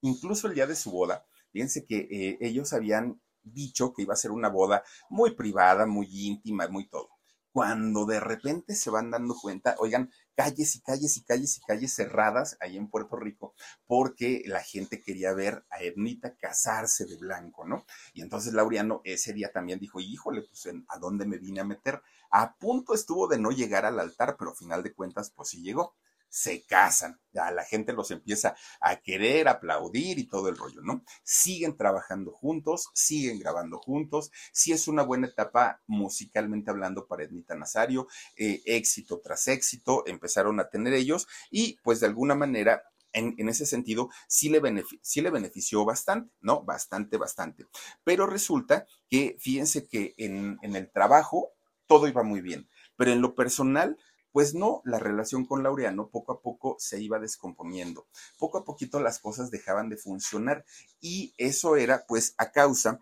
[0.01, 4.17] Incluso el día de su boda, Fíjense que eh, ellos habían dicho que iba a
[4.17, 7.10] ser una boda muy privada, muy íntima, muy todo.
[7.51, 11.93] Cuando de repente se van dando cuenta, oigan, calles y calles y calles y calles
[11.93, 13.53] cerradas ahí en Puerto Rico,
[13.88, 17.86] porque la gente quería ver a Ernita casarse de blanco, ¿no?
[18.13, 22.01] Y entonces Laureano ese día también dijo, híjole, pues ¿a dónde me vine a meter?
[22.29, 25.62] A punto estuvo de no llegar al altar, pero a final de cuentas, pues sí
[25.62, 25.95] llegó
[26.36, 31.06] se casan, ya la gente los empieza a querer, aplaudir y todo el rollo, ¿no?
[31.24, 37.56] Siguen trabajando juntos, siguen grabando juntos, sí es una buena etapa musicalmente hablando para Ednita
[37.56, 43.48] Nazario, eh, éxito tras éxito, empezaron a tener ellos y pues de alguna manera en,
[43.48, 44.62] ese sentido sí le,
[45.02, 46.65] sí le, benefició bastante, ¿no?
[46.65, 47.65] Bastante, bastante.
[48.04, 51.54] Pero resulta que, fíjense que en, en el trabajo
[51.88, 52.67] todo iba muy bien,
[52.98, 53.98] pero en lo personal
[54.36, 58.06] pues no, la relación con Laureano poco a poco se iba descomponiendo.
[58.38, 60.65] Poco a poquito las cosas dejaban de funcionar
[61.00, 63.00] y eso era pues a causa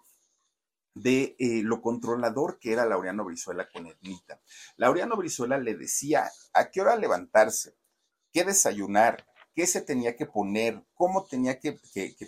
[0.94, 4.42] de eh, lo controlador que era Laureano Brizuela con Ednita.
[4.78, 7.76] Laureano Brizuela le decía a qué hora levantarse,
[8.32, 11.80] qué desayunar, qué se tenía que poner, cómo tenía que,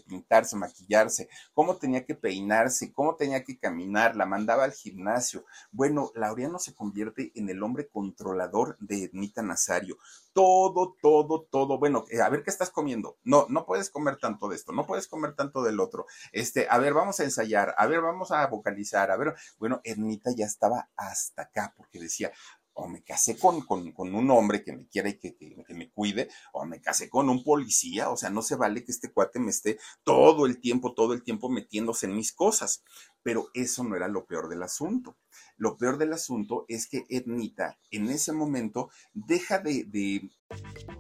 [0.08, 5.46] pintarse, maquillarse, cómo tenía que peinarse, cómo tenía que caminar, la mandaba al gimnasio.
[5.72, 9.98] Bueno, Laureano se convierte en el hombre controlador de Ednita Nazario.
[10.34, 11.80] Todo, todo, todo.
[11.80, 13.18] Bueno, eh, a ver qué estás comiendo.
[13.24, 16.06] No, no puedes comer tanto de esto, no puedes comer tanto del otro.
[16.32, 19.36] Este, a ver, vamos a ensayar, a ver, vamos a vocalizar, a ver.
[19.58, 22.32] Bueno, Ernita ya estaba hasta acá porque decía,
[22.76, 26.30] o me casé con, con, un hombre que me quiera y que, que, me cuide,
[26.54, 29.50] o me casé con un policía, o sea, no se vale que este cuate me
[29.50, 32.84] esté todo el tiempo, todo el tiempo metiéndose en mis cosas.
[33.24, 35.18] Pero eso no era lo peor del asunto.
[35.58, 39.86] Lo peor del asunto es que Ednita en ese momento deja de...
[39.86, 40.30] de...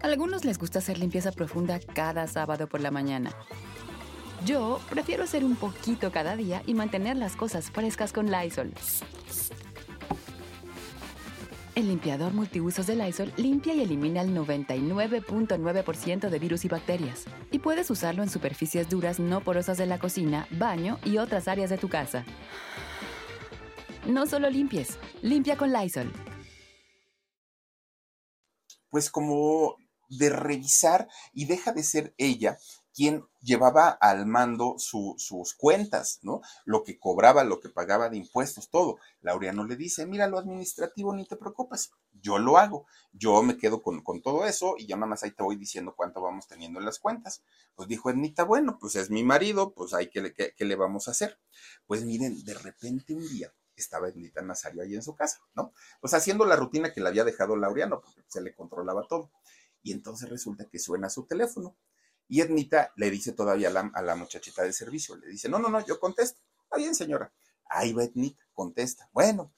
[0.02, 3.36] A algunos les gusta hacer limpieza profunda cada sábado por la mañana.
[4.46, 8.74] Yo prefiero hacer un poquito cada día y mantener las cosas frescas con Lysol.
[11.76, 17.26] El limpiador multiusos de Lysol limpia y elimina el 99.9% de virus y bacterias.
[17.52, 21.70] Y puedes usarlo en superficies duras no porosas de la cocina, baño y otras áreas
[21.70, 22.24] de tu casa.
[24.08, 26.14] No solo limpies, limpia con Lysol.
[28.90, 29.76] Pues como
[30.08, 32.58] de revisar y deja de ser ella
[32.94, 36.42] quien llevaba al mando sus cuentas, ¿no?
[36.66, 38.98] Lo que cobraba, lo que pagaba de impuestos, todo.
[39.22, 43.82] Laureano le dice, mira, lo administrativo ni te preocupes, yo lo hago, yo me quedo
[43.82, 46.86] con, todo eso y ya nada más ahí te voy diciendo cuánto vamos teniendo en
[46.86, 47.44] las cuentas.
[47.76, 51.12] Pues dijo Ednita, bueno, pues es mi marido, pues hay que, ¿qué le vamos a
[51.12, 51.40] hacer?
[51.86, 55.72] Pues miren, de repente un día estaba Ednita Nazario ahí en su casa, ¿no?
[56.02, 59.30] Pues haciendo la rutina que le había dejado Laureano, porque se le controlaba todo.
[59.84, 61.76] Y entonces resulta que suena su teléfono
[62.28, 65.86] y Ednita le dice todavía a la, muchachita de servicio, le dice, no, no, no,
[65.86, 66.40] yo contesto.
[66.64, 67.32] Está bien, señora.
[67.70, 69.10] Ahí va Ednita, contesta.
[69.14, 69.54] Bueno.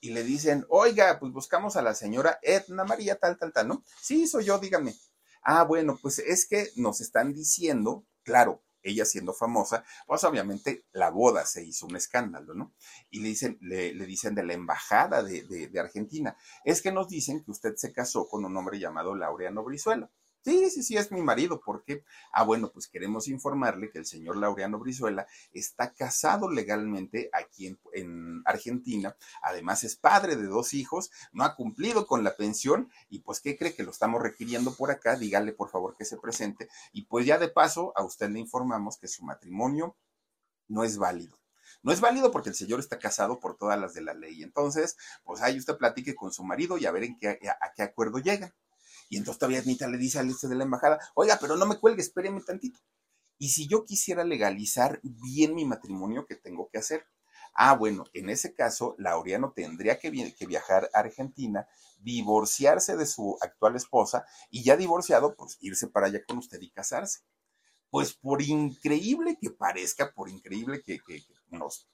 [0.00, 3.82] Y le dicen, oiga, pues buscamos a la señora Edna María, tal, tal, tal, ¿no?
[4.00, 4.94] Sí, soy yo, dígame.
[5.42, 11.10] Ah, bueno, pues es que nos están diciendo, claro, ella siendo famosa, pues obviamente la
[11.10, 12.74] boda se hizo un escándalo, ¿no?
[13.10, 17.42] Y le dicen, le, dicen de la embajada de, de, Argentina, es que nos dicen
[17.44, 20.10] que usted se casó con un hombre llamado Laureano Brizuela.
[20.46, 21.60] Sí, sí, sí, es mi marido.
[21.60, 22.04] ¿Por qué?
[22.30, 27.80] Ah, bueno, pues queremos informarle que el señor Laureano Brizuela está casado legalmente aquí en,
[27.92, 29.16] en, Argentina.
[29.42, 33.58] Además, es padre de dos hijos, no ha cumplido con la pensión y pues, ¿qué
[33.58, 35.16] cree que lo estamos requiriendo por acá?
[35.16, 36.68] Dígale, por favor, que se presente.
[36.92, 39.96] Y pues ya de paso, a usted le informamos que su matrimonio
[40.68, 41.40] no es válido.
[41.82, 44.44] No es válido porque el señor está casado por todas las de la ley.
[44.44, 47.82] Entonces, pues ahí usted platique con su marido y a ver en qué, a, qué
[47.82, 48.54] acuerdo llegan.
[49.08, 51.78] Y entonces todavía Anita le dice al este de la embajada, oiga, pero no me
[51.78, 52.80] cuelgue, espéreme tantito.
[53.38, 57.06] Y si yo quisiera legalizar bien mi matrimonio, ¿qué tengo que hacer?
[57.54, 61.66] Ah, bueno, en ese caso, Laureano tendría que, viajar a Argentina,
[62.00, 66.70] divorciarse de su actual esposa y ya divorciado, pues irse para allá con usted y
[66.70, 67.20] casarse.
[67.90, 71.00] Pues por increíble que parezca, por increíble que
[71.48, 71.88] nos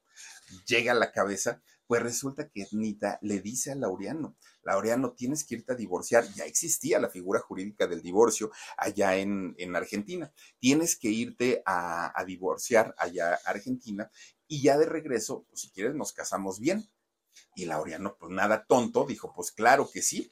[0.66, 5.56] llega a la cabeza, pues resulta que Nita le dice a Laureano, Laureano, tienes que
[5.56, 6.24] irte a divorciar.
[6.34, 10.32] Ya existía la figura jurídica del divorcio allá en, en Argentina.
[10.58, 14.10] Tienes que irte a, a, divorciar allá a Argentina
[14.46, 16.84] y ya de regreso, pues si quieres, nos casamos bien.
[17.54, 20.30] Y Laureano, pues nada tonto, dijo, pues claro que sí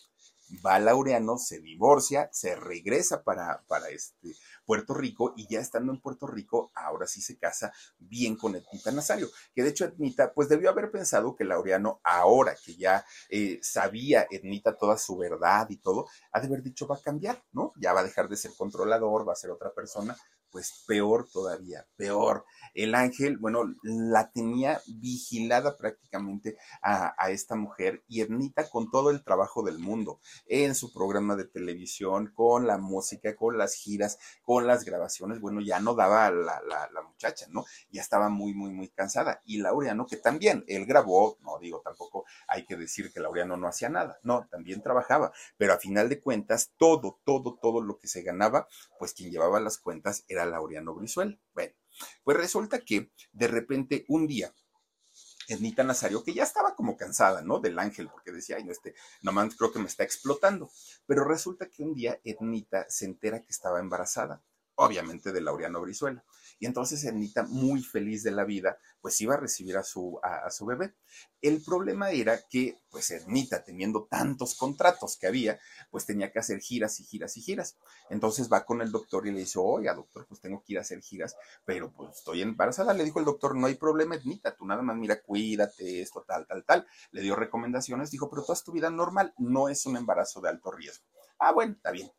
[0.58, 4.34] va Laureano, se divorcia, se regresa para, para este
[4.64, 8.92] Puerto Rico y ya estando en Puerto Rico, ahora sí se casa bien con Ednita
[8.92, 13.58] Nazario, que de hecho Ednita pues debió haber pensado que Laureano, ahora que ya eh,
[13.62, 17.72] sabía Ednita toda su verdad y todo, ha de haber dicho va a cambiar, ¿no?
[17.76, 20.16] Ya va a dejar de ser controlador, va a ser otra persona,
[20.50, 22.44] pues peor todavía, peor.
[22.74, 29.10] El ángel, bueno, la tenía vigilada prácticamente a, a, esta mujer y Ernita con todo
[29.10, 34.18] el trabajo del mundo, en su programa de televisión, con la música, con las giras,
[34.42, 37.64] con las grabaciones, bueno, ya no daba la, la, la muchacha, ¿no?
[37.90, 39.40] Ya estaba muy, muy, muy cansada.
[39.44, 43.68] Y Laureano, que también, él grabó, no digo tampoco hay que decir que Laureano no
[43.68, 48.08] hacía nada, no, también trabajaba, pero a final de cuentas, todo, todo, todo lo que
[48.08, 51.38] se ganaba, pues quien llevaba las cuentas era Laureano Brizuela.
[51.54, 51.74] Bueno,
[52.24, 54.54] pues resulta que de repente un día,
[55.48, 57.58] Ednita Nazario, que ya estaba como cansada, ¿no?
[57.58, 60.70] Del ángel, porque decía, ay, no, este, nomás creo que me está explotando.
[61.06, 64.42] Pero resulta que un día Ednita se entera que estaba embarazada,
[64.76, 66.24] obviamente de Laureano Brizuela.
[66.60, 70.50] Y entonces Ernita, muy feliz de la vida, pues iba a recibir a su, a
[70.50, 70.94] su bebé.
[71.40, 75.58] El problema era que, pues Ernita, teniendo tantos contratos que había,
[75.90, 77.78] pues tenía que hacer giras y giras y giras.
[78.10, 80.82] Entonces va con el doctor y le dice, oiga, doctor, pues tengo que ir a
[80.82, 81.34] hacer giras,
[81.64, 82.92] pero pues estoy embarazada.
[82.92, 86.46] Le dijo el doctor, no hay problema, Ernita, tú nada más, mira, cuídate, esto, tal,
[86.46, 86.86] tal, tal.
[87.10, 90.70] Le dio recomendaciones, dijo, pero toda tu vida normal, no es un embarazo de alto
[90.70, 91.06] riesgo.
[91.38, 92.10] Ah, bueno, está bien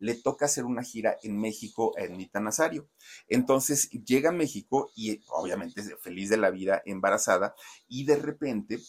[0.00, 2.88] le toca hacer una gira en México a Ernita Nazario.
[3.28, 7.54] Entonces llega a México y obviamente feliz de la vida, embarazada,
[7.86, 8.80] y de repente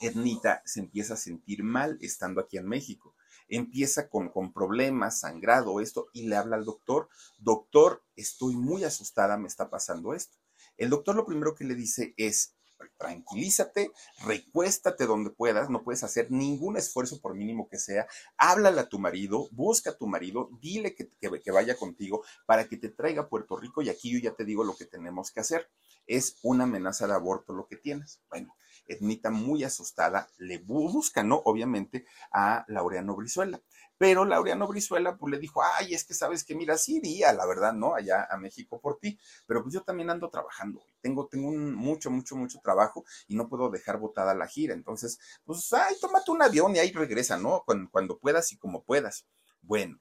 [0.00, 3.14] Ernita se empieza a sentir mal estando aquí en México.
[3.48, 7.08] Empieza con, con problemas, sangrado, esto, y le habla al doctor,
[7.38, 10.36] doctor, estoy muy asustada, me está pasando esto.
[10.76, 12.57] El doctor lo primero que le dice es,
[12.96, 13.92] tranquilízate,
[14.24, 18.06] recuéstate donde puedas, no puedes hacer ningún esfuerzo por mínimo que sea,
[18.36, 22.76] háblale a tu marido, busca a tu marido, dile que, que, vaya contigo para que
[22.76, 25.40] te traiga a Puerto Rico y aquí yo ya te digo lo que tenemos que
[25.40, 25.70] hacer.
[26.06, 28.22] Es una amenaza de aborto lo que tienes.
[28.30, 28.56] Bueno,
[28.86, 31.42] Ednita muy asustada le busca, ¿no?
[31.44, 33.60] Obviamente a Laureano Brizuela.
[33.98, 37.46] Pero Laureano Brizuela pues le dijo, ay, es que sabes que mira, sí iría, la
[37.46, 37.94] verdad, ¿no?
[37.94, 42.36] Allá a México por ti, pero pues yo también ando trabajando, tengo, tengo mucho, mucho,
[42.36, 46.74] mucho trabajo y no puedo dejar botada la gira, entonces, pues, ay, tómate un avión
[46.76, 47.62] y ahí regresa, ¿no?
[47.66, 49.26] Cuando, cuando puedas y como puedas.
[49.60, 49.98] Bueno,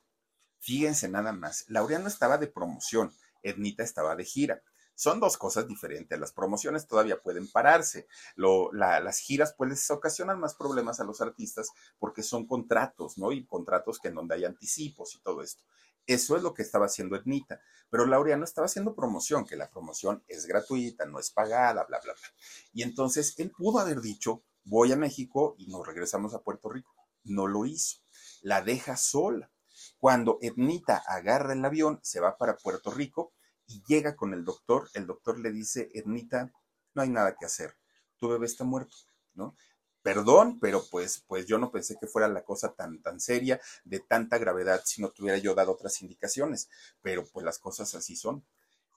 [0.60, 4.62] fíjense nada más, Laureano estaba de promoción, Ednita estaba de gira
[4.98, 6.20] son dos cosas diferentes.
[6.20, 8.08] Las promociones todavía pueden pararse.
[8.36, 11.70] Lo, la, las giras pues les ocasionan más problemas a los artistas
[12.00, 13.32] porque son contratos, ¿no?
[13.32, 15.64] Y contratos que en donde hay anticipos y todo esto.
[16.08, 17.62] Eso es lo que estaba haciendo Ednita.
[17.92, 22.14] Pero Laureano estaba haciendo promoción, que la promoción es gratuita, no es pagada, bla, bla,
[22.14, 22.30] bla.
[22.74, 26.96] Y entonces él pudo haber dicho, voy a México y nos regresamos a Puerto Rico.
[27.24, 27.98] No lo hizo.
[28.42, 29.52] La deja sola.
[30.00, 33.34] Cuando Ednita agarra el avión, se va para Puerto Rico,
[33.68, 36.52] y llega con el doctor, el doctor le dice, Ernita,
[36.94, 37.76] no hay nada que hacer,
[38.18, 38.96] tu bebé está muerto,
[39.34, 39.56] ¿no?
[40.02, 44.00] Perdón, pero pues, pues yo no pensé que fuera la cosa tan, tan seria, de
[44.00, 46.70] tanta gravedad, si no tuviera yo dado otras indicaciones,
[47.02, 48.46] pero pues las cosas así son.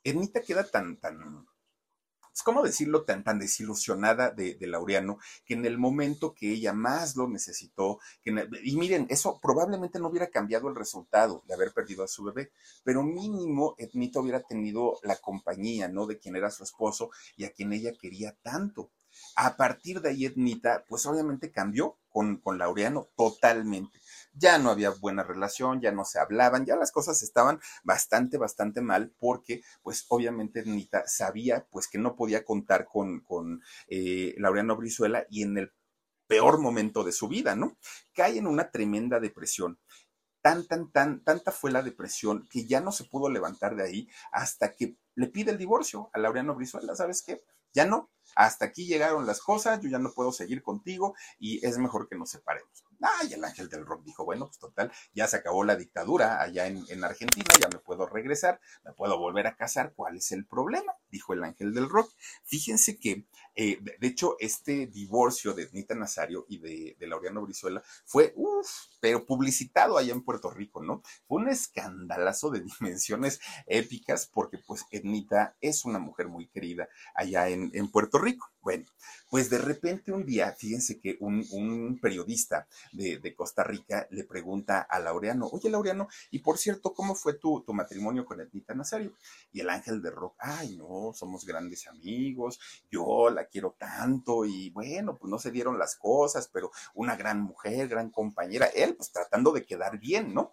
[0.05, 1.47] Ernita queda tan, tan,
[2.41, 7.17] pues, ¿cómo decirlo?, tan, tan desilusionada de, Laureano, que en el momento que ella más
[7.17, 12.09] lo necesitó, y miren, eso probablemente no hubiera cambiado el resultado de haber perdido a
[12.09, 12.51] su bebé,
[12.83, 17.53] pero mínimo Ednita hubiera tenido la compañía, ¿no?, de quien era su esposo y a
[17.53, 18.91] quien ella quería tanto.
[19.37, 24.00] A partir de ahí, Ednita, pues obviamente cambió con, con Laureano totalmente.
[24.33, 28.81] Ya no había buena relación, ya no se hablaban, ya las cosas estaban bastante, bastante
[28.81, 34.77] mal porque pues obviamente Nita sabía pues que no podía contar con, con eh, Laureano
[34.77, 35.73] Brizuela y en el
[36.27, 37.77] peor momento de su vida, ¿no?
[38.15, 39.79] Cae en una tremenda depresión
[40.43, 44.09] tan, tan, tan, tanta fue la depresión que ya no se pudo levantar de ahí
[44.33, 46.95] hasta que le pide el divorcio a Laureano Brizuela.
[46.95, 47.43] ¿Sabes qué?
[47.73, 48.11] Ya no.
[48.37, 52.17] Hasta aquí llegaron las cosas, yo ya no puedo seguir contigo y es mejor que
[52.17, 52.85] nos separemos.
[53.01, 56.67] Ay, el ángel del rock dijo, bueno, pues total, ya se acabó la dictadura allá
[56.67, 60.47] en, en, Argentina, ya me puedo regresar, me puedo volver a casar, ¿cuál es el
[60.47, 60.93] problema?
[61.09, 62.13] Dijo el ángel del rock.
[62.45, 67.83] Fíjense que, eh, de, hecho, este divorcio de Ednita Nazario y de, de Laureano Brizuela
[68.05, 68.69] fue, uff,
[69.01, 71.03] pero publicitado allá en Puerto Rico, ¿no?
[71.27, 77.49] Fue un escandalazo de dimensiones épicas porque pues Ednita es una mujer muy querida allá
[77.49, 78.51] en, en Puerto Rico.
[78.63, 78.85] Bueno,
[79.31, 84.81] pues de repente un día, fíjense que un, un periodista de, Costa Rica le pregunta
[84.83, 89.15] a Laureano, oye Laureano, y por cierto, ¿cómo fue tu, tu matrimonio con Ednita Nazario?
[89.53, 94.71] Y el ángel de rock, ay no, somos grandes amigos, yo la quiero tanto y
[94.71, 99.11] bueno, pues no se dieron las cosas, pero una gran mujer, gran compañera, él pues
[99.11, 100.53] tratando de quedar bien, ¿no?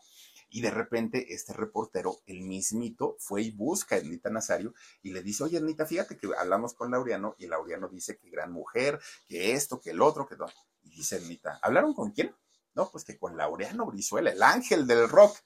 [0.50, 5.22] Y de repente este reportero, el mismito, fue y busca a Ednita Nazario y le
[5.22, 9.54] dice, oye Ednita, fíjate que hablamos con Laureano y Laureano dice que gran mujer, que
[9.54, 10.48] esto, que el otro, que no.
[10.84, 12.34] Y dice Ednita, ¿hablaron con quién?
[12.76, 15.38] No, pues que con Laureano Brizuela, el ángel del rock.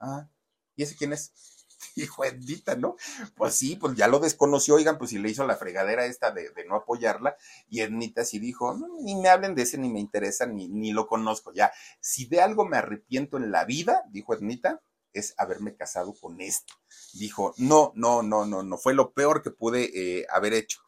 [0.00, 0.28] Ah,
[0.74, 1.32] ¿y ese quién es?
[1.96, 2.96] Dijo Ednita, ¿no?
[3.36, 6.50] Pues sí, pues ya lo desconoció, oigan, pues si le hizo la fregadera esta de,
[6.50, 7.36] de no apoyarla,
[7.68, 10.92] y Ednita sí dijo, no, ni me hablen de ese, ni me interesa, ni, ni
[10.92, 11.72] lo conozco, ya.
[12.00, 16.72] Si de algo me arrepiento en la vida, dijo Ednita, es haberme casado con este.
[17.14, 20.80] Dijo, no, no, no, no, no, fue lo peor que pude eh, haber hecho.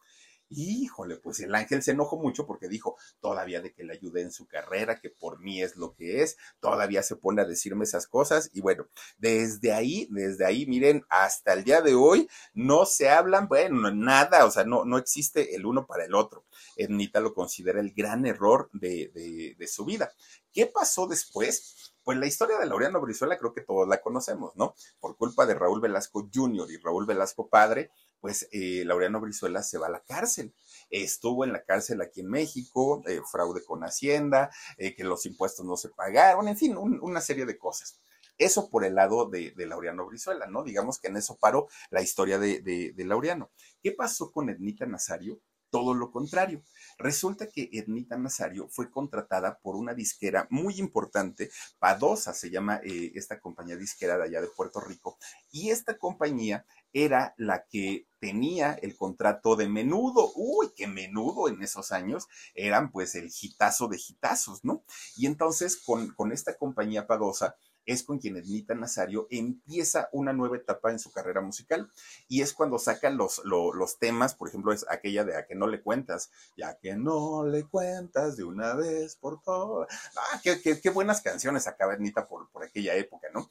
[0.52, 4.32] Híjole, pues el ángel se enojó mucho porque dijo, todavía de que le ayudé en
[4.32, 8.08] su carrera, que por mí es lo que es, todavía se pone a decirme esas
[8.08, 13.08] cosas y bueno, desde ahí, desde ahí, miren, hasta el día de hoy no se
[13.08, 16.44] hablan, bueno, nada, o sea, no, no existe el uno para el otro.
[16.76, 20.12] Ednita lo considera el gran error de, de su vida.
[20.52, 21.89] ¿Qué pasó después?
[22.02, 24.74] Pues la historia de Laureano Brizuela creo que todos la conocemos, ¿no?
[25.00, 26.70] Por culpa de Raúl Velasco Jr.
[26.70, 27.90] y Raúl Velasco Padre,
[28.20, 30.54] pues eh, Laureano Brizuela se va a la cárcel.
[30.90, 35.64] Estuvo en la cárcel aquí en México, eh, fraude con Hacienda, eh, que los impuestos
[35.66, 38.00] no se pagaron, en fin, un, una serie de cosas.
[38.38, 40.64] Eso por el lado de, Laureano Brizuela, ¿no?
[40.64, 43.50] Digamos que en eso paró la historia de, de, de Laureano.
[43.82, 45.40] ¿Qué pasó con Ednita Nazario?
[45.70, 46.62] Todo lo contrario.
[46.98, 53.12] Resulta que Ednita Nazario fue contratada por una disquera muy importante, Padosa se llama eh,
[53.14, 55.16] esta compañía disquera de allá de Puerto Rico,
[55.50, 60.32] y esta compañía era la que tenía el contrato de menudo.
[60.34, 64.82] Uy, qué menudo en esos años eran pues el hitazo de hitazos, ¿no?
[65.16, 67.56] Y entonces con, con esta compañía Padosa,
[67.86, 71.90] es con quien Ednita Nazario empieza una nueva etapa en su carrera musical.
[72.28, 75.66] Y es cuando sacan los, los, temas, por ejemplo, es aquella de A que no
[75.66, 79.88] le cuentas, ya que no le cuentas de una vez por todas.
[80.16, 83.50] Ah, qué, qué, qué, buenas canciones sacaba Ednita por, por aquella época, ¿no?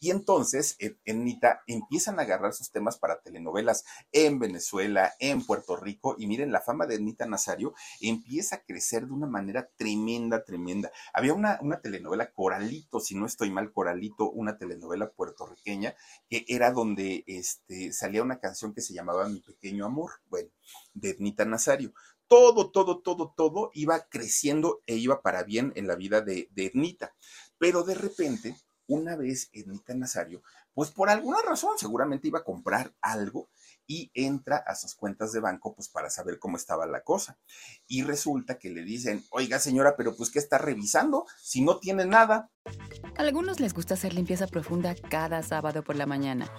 [0.00, 5.76] Y entonces en Nita empiezan a agarrar sus temas para telenovelas en Venezuela, en Puerto
[5.76, 6.14] Rico.
[6.18, 10.90] Y miren, la fama de Nita Nazario empieza a crecer de una manera tremenda, tremenda.
[11.12, 15.94] Había una, una telenovela Coralito, si no estoy mal, Coralito, una telenovela puertorriqueña,
[16.28, 20.50] que era donde este, salía una canción que se llamaba Mi Pequeño Amor, bueno,
[20.94, 21.92] de Nita Nazario
[22.28, 26.66] todo, todo, todo, todo iba creciendo e iba para bien en la vida de, de
[26.66, 27.14] Ednita.
[27.58, 28.54] Pero de repente,
[28.88, 30.42] una vez Ednita Nazario,
[30.74, 33.48] pues por alguna razón seguramente iba a comprar algo
[33.86, 37.38] y entra a sus cuentas de banco pues para saber cómo estaba la cosa.
[37.86, 42.04] Y resulta que le dicen, oiga señora, pero pues ¿qué está revisando si no tiene
[42.04, 42.50] nada?
[42.64, 46.50] A algunos les gusta hacer limpieza profunda cada sábado por la mañana.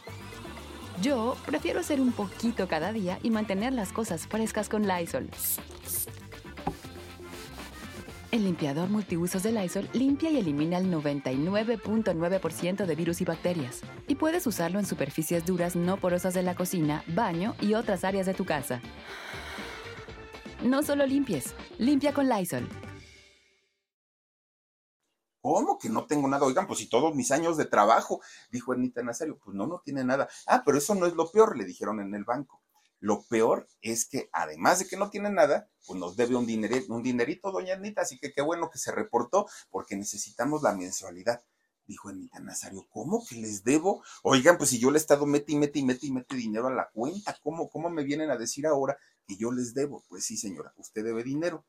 [1.02, 5.30] Yo prefiero hacer un poquito cada día y mantener las cosas frescas con Lysol.
[8.32, 13.82] El limpiador multiusos de Lysol limpia y elimina el 99.9% de virus y bacterias.
[14.08, 18.28] Y puedes usarlo en superficies duras no porosas de la cocina, baño y otras áreas
[18.28, 18.82] de tu casa.
[20.64, 22.70] No solo limpies, limpia con Lysol.
[25.42, 26.46] ¿Cómo que no tengo nada?
[26.46, 28.22] Oigan, pues si todos mis años de trabajo,
[28.52, 30.30] dijo Anita Nazario, pues no, no tiene nada.
[30.46, 32.62] Ah, pero eso no es lo peor, le dijeron en el banco.
[33.00, 36.94] Lo peor es que además de que no tiene nada, pues nos debe un dinerito,
[36.94, 41.44] un dinerito, doña Anita, así que qué bueno que se reportó porque necesitamos la mensualidad.
[41.86, 44.04] Dijo Anita Nazario, ¿cómo que les debo?
[44.22, 46.68] Oigan, pues si yo le he estado mete y mete y mete y mete dinero
[46.68, 50.04] a la cuenta, ¿cómo, cómo me vienen a decir ahora que yo les debo?
[50.08, 51.66] Pues sí, señora, usted debe dinero.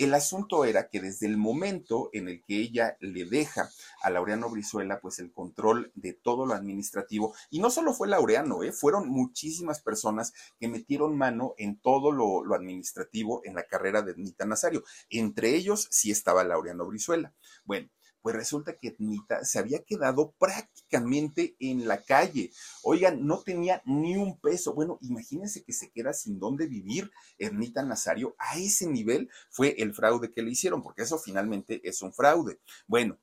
[0.00, 3.68] El asunto era que desde el momento en el que ella le deja
[4.02, 8.62] a Laureano Brizuela, pues el control de todo lo administrativo, y no solo fue Laureano,
[8.62, 8.72] ¿eh?
[8.72, 14.46] fueron muchísimas personas que metieron mano en todo lo, administrativo en la carrera de Ednita
[14.46, 14.84] Nazario.
[15.10, 17.34] Entre ellos sí estaba Laureano Brizuela.
[17.66, 17.90] Bueno,
[18.22, 22.50] pues resulta que Ednita se había quedado prácticamente en la calle.
[22.82, 24.74] Oigan, no tenía ni un peso.
[24.74, 28.34] Bueno, imagínense que se queda sin dónde vivir Ernita Nazario.
[28.38, 32.60] A ese nivel fue el fraude que le hicieron, porque eso finalmente es un fraude.
[32.86, 33.18] Bueno,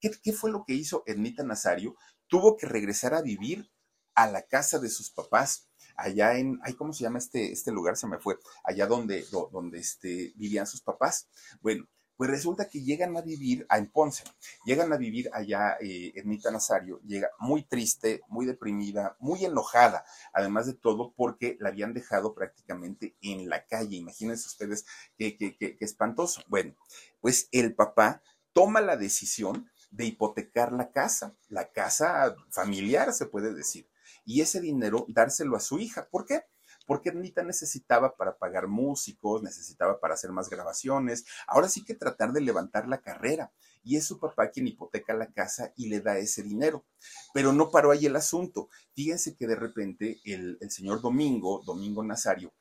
[0.00, 1.96] ¿qué, fue lo que hizo Ernita Nazario?
[2.26, 3.70] Tuvo que regresar a vivir
[4.14, 7.96] a la casa de sus papás allá en, ay, ¿cómo se llama este, este lugar?
[7.96, 11.28] Se me fue, allá donde, donde este, vivían sus papás.
[11.60, 11.86] Bueno,
[12.20, 14.24] pues resulta que llegan a vivir a en Ponce,
[14.66, 20.04] llegan a vivir allá eh, Ermita Nazario, llega muy triste, muy deprimida, muy enojada,
[20.34, 23.96] además de todo porque la habían dejado prácticamente en la calle.
[23.96, 24.84] Imagínense ustedes
[25.16, 26.42] qué, qué, qué, qué espantoso.
[26.48, 26.74] Bueno,
[27.22, 33.54] pues el papá toma la decisión de hipotecar la casa, la casa familiar se puede
[33.54, 33.88] decir,
[34.26, 36.06] y ese dinero dárselo a su hija.
[36.10, 36.42] ¿Por qué?
[36.90, 42.32] Porque Anita necesitaba para pagar músicos, necesitaba para hacer más grabaciones, ahora sí que tratar
[42.32, 43.52] de levantar la carrera.
[43.84, 46.84] Y es su papá quien hipoteca la casa y le da ese dinero.
[47.32, 48.70] Pero no paró ahí el asunto.
[48.92, 52.52] Fíjense que de repente el, el señor Domingo, Domingo Nazario,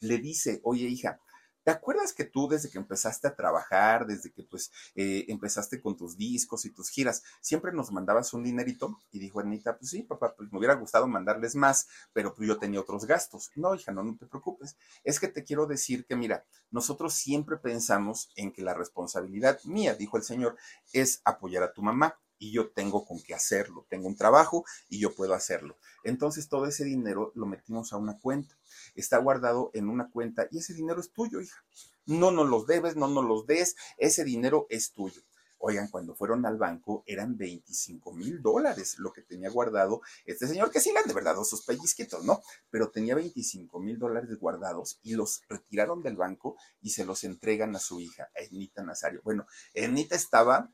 [0.00, 1.20] le dice, oye hija,
[1.64, 5.96] ¿Te acuerdas que tú desde que empezaste a trabajar, desde que pues eh, empezaste con
[5.96, 9.00] tus discos y tus giras, siempre nos mandabas un dinerito?
[9.10, 12.58] Y dijo Anita, pues sí, papá, pues me hubiera gustado mandarles más, pero pues yo
[12.58, 13.50] tenía otros gastos.
[13.56, 14.76] No, hija, no, no te preocupes.
[15.04, 19.94] Es que te quiero decir que, mira, nosotros siempre pensamos en que la responsabilidad mía,
[19.94, 20.56] dijo el Señor,
[20.92, 23.86] es apoyar a tu mamá y yo tengo con qué hacerlo.
[23.88, 25.76] Tengo un trabajo y yo puedo hacerlo.
[26.02, 28.54] Entonces todo ese dinero lo metimos a una cuenta
[28.94, 31.62] está guardado en una cuenta y ese dinero es tuyo, hija.
[32.06, 35.22] No nos los debes, no nos los des, ese dinero es tuyo.
[35.58, 40.70] Oigan, cuando fueron al banco eran 25 mil dólares lo que tenía guardado este señor,
[40.70, 42.42] que sí le han de verdad sus pellizquitos, ¿no?
[42.68, 47.74] Pero tenía 25 mil dólares guardados y los retiraron del banco y se los entregan
[47.74, 49.22] a su hija, a Enita Nazario.
[49.24, 50.70] Bueno, Enita estaba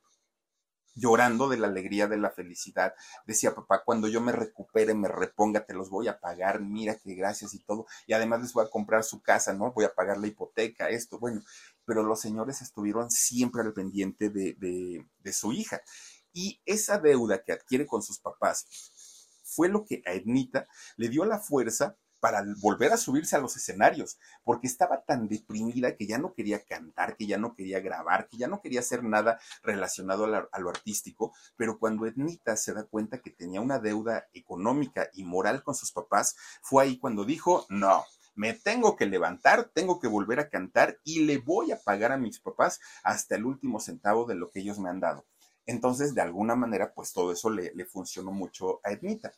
[0.95, 2.95] llorando de la alegría, de la felicidad.
[3.27, 7.15] Decía, papá, cuando yo me recupere, me reponga, te los voy a pagar, mira qué
[7.15, 7.87] gracias y todo.
[8.07, 9.73] Y además les voy a comprar su casa, ¿no?
[9.73, 11.43] Voy a pagar la hipoteca, esto, bueno.
[11.85, 15.81] Pero los señores estuvieron siempre al pendiente de, de, de su hija.
[16.33, 18.67] Y esa deuda que adquiere con sus papás
[19.43, 23.57] fue lo que a Ednita le dio la fuerza para volver a subirse a los
[23.57, 28.29] escenarios, porque estaba tan deprimida que ya no quería cantar, que ya no quería grabar,
[28.29, 32.85] que ya no quería hacer nada relacionado a, lo artístico, pero cuando Ednita se da
[32.85, 37.67] cuenta que tenía una deuda económica y moral con sus papás, fue ahí cuando dijo,
[37.71, 38.05] no,
[38.35, 42.19] me tengo que levantar, tengo que volver a cantar y le voy a pagar a
[42.19, 45.27] mis papás hasta el último centavo de lo que ellos me han dado.
[45.67, 49.33] Entonces, de alguna manera, pues todo eso le, le funcionó mucho a Ednita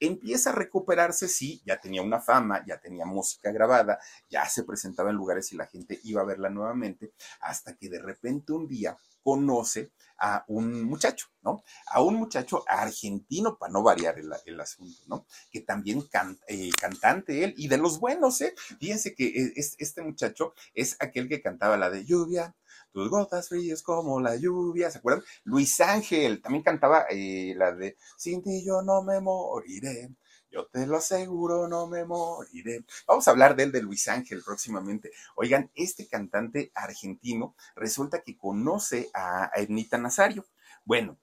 [0.00, 3.98] empieza a recuperarse, sí, ya tenía una fama, ya tenía música grabada,
[4.28, 8.00] ya se presentaba en lugares y la gente iba a verla nuevamente, hasta que de
[8.00, 11.62] repente un día conoce a un muchacho, ¿no?
[11.86, 15.26] A un muchacho argentino, para no variar el, asunto, ¿no?
[15.50, 16.06] Que también
[16.46, 18.54] eh, cantante él, y de los buenos, ¿eh?
[18.78, 22.54] Fíjense que eh, es, este muchacho es aquel que cantaba la de lluvia,
[22.92, 25.24] tus gotas frías como la lluvia, ¿se acuerdan?
[25.44, 30.10] Luis Ángel también cantaba eh, la de Sin ti yo no me moriré.
[30.50, 32.84] Yo te lo aseguro, no me moriré.
[33.06, 35.12] Vamos a hablar de él, de Luis Ángel, próximamente.
[35.36, 40.44] Oigan, este cantante argentino resulta que conoce a Ednita Nazario.
[40.84, 41.18] Bueno,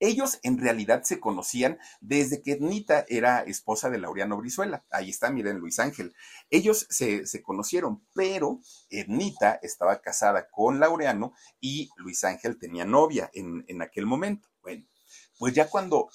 [0.00, 4.84] ellos en realidad se conocían desde que Ednita era esposa de Laureano Brizuela.
[4.90, 6.14] Ahí está, miren, Luis Ángel.
[6.50, 13.30] Ellos se, se conocieron, pero Ednita estaba casada con Laureano y Luis Ángel tenía novia
[13.34, 14.48] en, en aquel momento.
[14.62, 14.86] Bueno,
[15.38, 16.08] pues ya cuando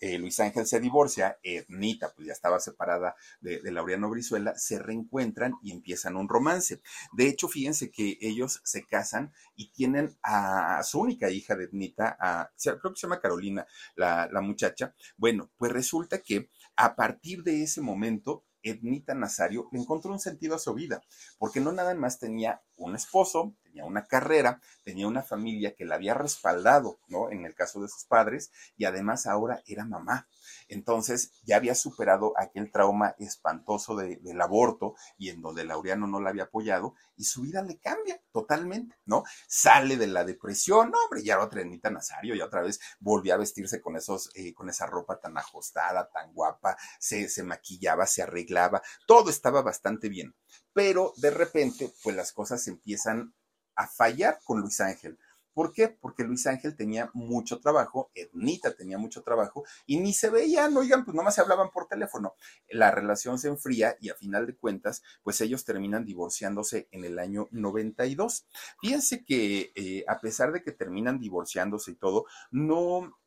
[0.00, 4.78] eh, Luis Ángel se divorcia, Ednita, pues ya estaba separada de, de, Laureano Brizuela, se
[4.78, 6.80] reencuentran y empiezan un romance.
[7.12, 12.16] De hecho, fíjense que ellos se casan y tienen a, su única hija de Ednita,
[12.20, 13.66] a, creo que se llama Carolina,
[13.96, 14.94] la, la muchacha.
[15.16, 20.54] Bueno, pues resulta que a partir de ese momento, Ednita Nazario le encontró un sentido
[20.54, 21.02] a su vida,
[21.38, 25.96] porque no nada más tenía un esposo, tenía una carrera, tenía una familia que la
[25.96, 27.30] había respaldado, ¿no?
[27.30, 30.28] En el caso de sus padres, y además ahora era mamá.
[30.68, 36.20] Entonces ya había superado aquel trauma espantoso de, del aborto y en donde Laureano no
[36.20, 39.24] la había apoyado, y su vida le cambia totalmente, ¿no?
[39.46, 43.80] Sale de la depresión, hombre, ya otra Ednita Nazario, y otra vez volvió a vestirse
[43.80, 48.82] con esos, eh, con esa ropa tan ajustada, tan guapa, se, se maquillaba, se arreglaba,
[49.06, 50.34] todo estaba bastante bien.
[50.72, 53.34] Pero de repente, pues las cosas empiezan
[53.74, 55.18] a fallar con Luis Ángel.
[55.58, 55.88] ¿Por qué?
[55.88, 61.04] Porque Luis Ángel tenía mucho trabajo, Ednita tenía mucho trabajo y ni se veían, oigan,
[61.04, 62.34] pues nomás se hablaban por teléfono.
[62.68, 67.18] La relación se enfría y a final de cuentas, pues ellos terminan divorciándose en el
[67.18, 68.46] año 92.
[68.80, 73.18] Fíjense que eh, a pesar de que terminan divorciándose y todo, no,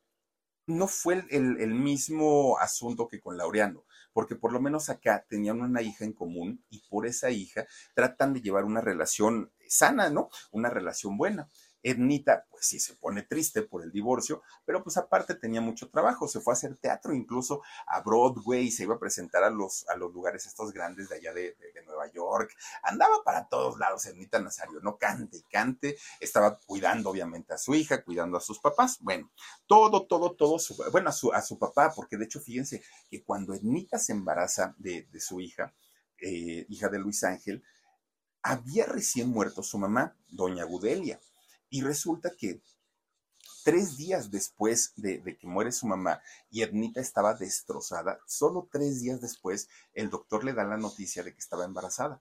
[0.66, 5.60] no fue el, el, mismo asunto que con Laureano, porque por lo menos acá tenían
[5.60, 10.28] una hija en común y por esa hija tratan de llevar una relación sana, ¿no?
[10.50, 11.48] Una relación buena.
[11.82, 16.28] Ednita, pues sí, se pone triste por el divorcio, pero pues aparte tenía mucho trabajo,
[16.28, 19.96] se fue a hacer teatro incluso a Broadway, se iba a presentar a los, a
[19.96, 22.54] los lugares estos grandes de allá de, de, Nueva York,
[22.84, 27.74] andaba para todos lados Ednita Nazario, no cante y cante, estaba cuidando obviamente a su
[27.74, 29.30] hija, cuidando a sus papás, bueno,
[29.66, 33.24] todo, todo, todo, su, bueno, a su, a su papá, porque de hecho fíjense que
[33.24, 35.74] cuando Ednita se embaraza de, de su hija,
[36.22, 37.64] eh, hija de Luis Ángel,
[38.42, 41.20] había recién muerto su mamá, doña Gudelia.
[41.72, 42.60] Y resulta que
[43.64, 46.20] tres días después de, que muere su mamá
[46.50, 51.32] y Ernita estaba destrozada, solo tres días después el doctor le da la noticia de
[51.32, 52.20] que estaba embarazada.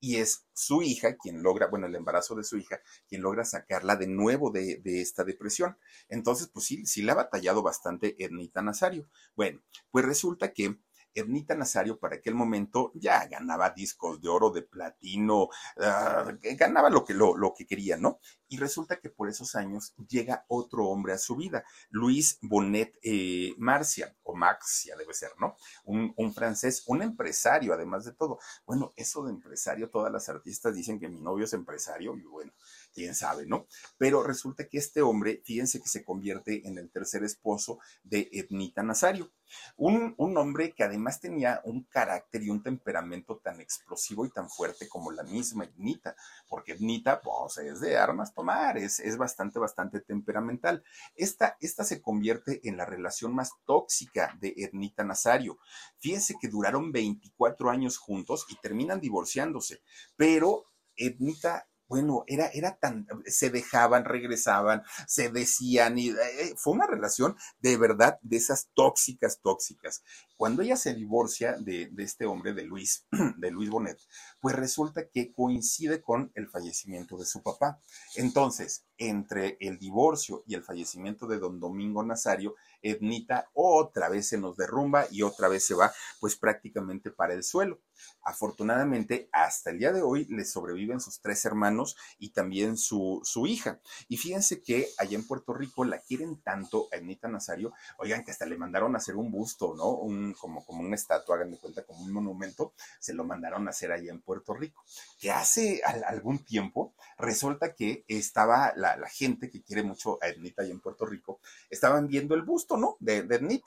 [0.00, 3.96] Y es su hija quien logra, bueno, el embarazo de su hija, quien logra sacarla
[3.96, 5.76] de nuevo de, de esta depresión.
[6.08, 9.10] Entonces, pues sí, sí le ha batallado bastante Ernita Nazario.
[9.34, 10.78] Bueno, pues resulta que
[11.16, 17.04] Ernita Nazario para aquel momento ya ganaba discos de oro, de platino, uh, ganaba lo
[17.04, 18.20] que, lo, lo que quería, ¿no?
[18.48, 23.54] Y resulta que por esos años llega otro hombre a su vida, Luis Bonet eh,
[23.58, 25.56] Marcia, o Maxia debe ser, ¿no?
[25.84, 28.38] Un, un, francés, un empresario, además de todo.
[28.66, 32.52] Bueno, eso de empresario, todas las artistas dicen que mi novio es empresario, y bueno,
[32.96, 33.66] quién sabe, ¿no?
[33.98, 38.82] Pero resulta que este hombre, fíjense que se convierte en el tercer esposo de Ednita
[38.82, 39.30] Nazario.
[39.76, 44.48] Un, un, hombre que además tenía un carácter y un temperamento tan explosivo y tan
[44.48, 46.16] fuerte como la misma Ednita,
[46.48, 50.82] porque Ednita, pues, es de armas tomar, es, es bastante, bastante temperamental.
[51.14, 55.58] Esta, esta se convierte en la relación más tóxica de Ednita Nazario.
[55.98, 59.82] Fíjense que duraron 24 años juntos y terminan divorciándose,
[60.16, 60.64] pero
[60.96, 67.36] Ednita bueno, era, era tan, se dejaban, regresaban, se decían, y eh, fue una relación
[67.60, 70.02] de verdad de esas tóxicas, tóxicas.
[70.36, 73.06] Cuando ella se divorcia de, de este hombre, de Luis,
[73.38, 73.98] de Luis Bonet,
[74.40, 77.80] pues resulta que coincide con el fallecimiento de su papá.
[78.16, 82.54] Entonces, entre el divorcio y el fallecimiento de don Domingo Nazario,
[82.90, 87.42] Ednita otra vez se nos derrumba y otra vez se va pues prácticamente para el
[87.42, 87.80] suelo.
[88.22, 93.46] Afortunadamente, hasta el día de hoy le sobreviven sus tres hermanos y también su, su
[93.46, 93.80] hija.
[94.08, 98.32] Y fíjense que allá en Puerto Rico la quieren tanto a Ednita Nazario, oigan que
[98.32, 99.90] hasta le mandaron a hacer un busto, ¿no?
[99.90, 103.70] Un, como, como una estatua, hagan de cuenta, como un monumento, se lo mandaron a
[103.70, 104.84] hacer allá en Puerto Rico.
[105.18, 110.62] Que hace al, algún tiempo resulta que estaba la, gente que quiere mucho a Ednita
[110.62, 112.96] allá en Puerto Rico, estaban viendo el busto, ¿no?
[113.00, 113.60] De, de.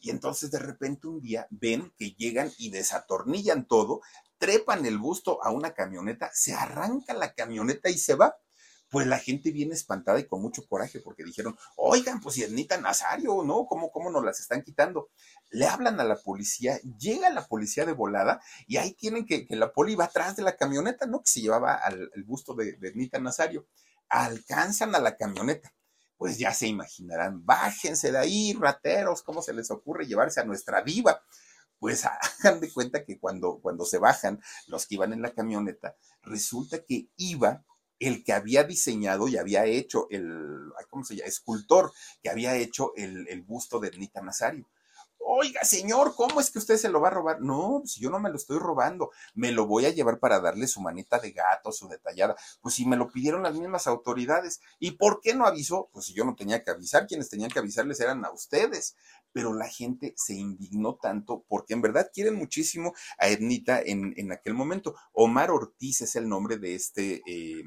[0.00, 4.00] Y entonces de repente un día ven que llegan y desatornillan todo,
[4.38, 8.36] trepan el busto a una camioneta, se arranca la camioneta y se va.
[8.90, 12.78] Pues la gente viene espantada y con mucho coraje porque dijeron, oigan, pues si Ednita
[12.78, 13.64] Nazario, ¿no?
[13.64, 15.08] ¿Cómo, ¿Cómo nos las están quitando?
[15.48, 19.72] Le hablan a la policía, llega la policía de volada y ahí tienen que, la
[19.72, 21.20] poli va atrás de la camioneta, ¿no?
[21.20, 23.66] Que se llevaba al, busto de, de Nazario.
[24.10, 25.72] Alcanzan a la camioneta
[26.22, 30.80] pues ya se imaginarán, bájense de ahí, rateros, ¿cómo se les ocurre llevarse a nuestra
[30.80, 31.20] diva?
[31.80, 32.04] Pues
[32.44, 36.84] hagan de cuenta que cuando, cuando se bajan los que iban en la camioneta, resulta
[36.84, 37.64] que iba
[37.98, 41.26] el que había diseñado y había hecho el, ¿cómo se llama?
[41.26, 41.90] Escultor
[42.22, 44.68] que había hecho el, el busto de Ernita Nazario.
[45.24, 47.40] Oiga, señor, ¿cómo es que usted se lo va a robar?
[47.40, 50.66] No, si yo no me lo estoy robando, me lo voy a llevar para darle
[50.66, 52.36] su manita de gato, su detallada.
[52.60, 54.60] Pues si me lo pidieron las mismas autoridades.
[54.78, 55.88] ¿Y por qué no avisó?
[55.92, 58.96] Pues si yo no tenía que avisar, quienes tenían que avisarles eran a ustedes.
[59.32, 64.32] Pero la gente se indignó tanto porque en verdad quieren muchísimo a Ednita en, en
[64.32, 64.96] aquel momento.
[65.12, 67.64] Omar Ortiz es el nombre de este, eh,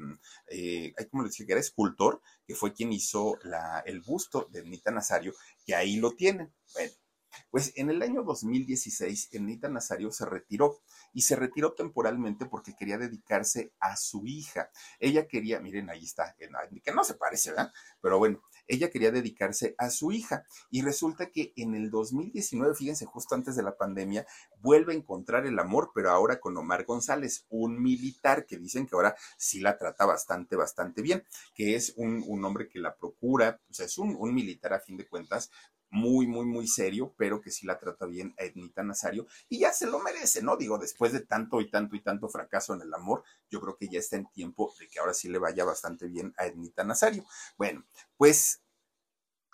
[0.48, 1.30] eh, ¿cómo le?
[1.30, 5.32] Que era escultor, que fue quien hizo la, el busto de Ednita Nazario,
[5.64, 6.52] que ahí lo tienen.
[6.74, 7.05] Bueno
[7.50, 10.78] pues en el año 2016, Enita Nazario se retiró
[11.12, 14.70] y se retiró temporalmente porque quería dedicarse a su hija.
[14.98, 17.72] Ella quería, miren, ahí está, que no se parece, ¿verdad?
[18.00, 23.06] Pero bueno, ella quería dedicarse a su hija y resulta que en el 2019, fíjense,
[23.06, 24.26] justo antes de la pandemia,
[24.60, 28.94] vuelve a encontrar el amor, pero ahora con Omar González, un militar que dicen que
[28.94, 31.24] ahora sí la trata bastante, bastante bien,
[31.54, 34.80] que es un, un hombre que la procura, o sea, es un, un militar a
[34.80, 35.50] fin de cuentas,
[35.90, 39.72] muy, muy, muy serio, pero que sí la trata bien a Ednita Nazario y ya
[39.72, 40.56] se lo merece, ¿no?
[40.56, 43.88] Digo, después de tanto y tanto y tanto fracaso en el amor, yo creo que
[43.88, 47.24] ya está en tiempo de que ahora sí le vaya bastante bien a Ednita Nazario.
[47.56, 47.84] Bueno,
[48.16, 48.62] pues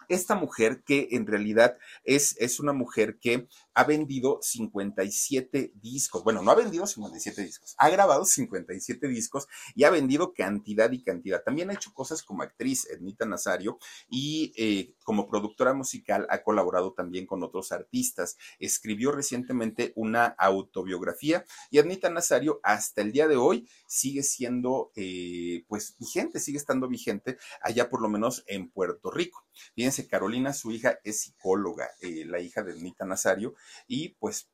[0.09, 6.25] esta mujer que en realidad es, es una mujer que ha vendido 57 discos.
[6.25, 11.03] Bueno, no ha vendido 57 discos, ha grabado 57 discos y ha vendido cantidad y
[11.03, 11.43] cantidad.
[11.43, 16.93] También ha hecho cosas como actriz, Ednita Nazario, y eh, como productora musical ha colaborado
[16.93, 18.37] también con otros artistas.
[18.59, 25.64] Escribió recientemente una autobiografía y Ednita Nazario hasta el día de hoy sigue siendo eh,
[25.68, 29.45] pues vigente, sigue estando vigente allá por lo menos en Puerto Rico.
[29.75, 33.55] Fíjense, Carolina, su hija, es psicóloga, eh, la hija de Ednita Nazario,
[33.87, 34.49] y pues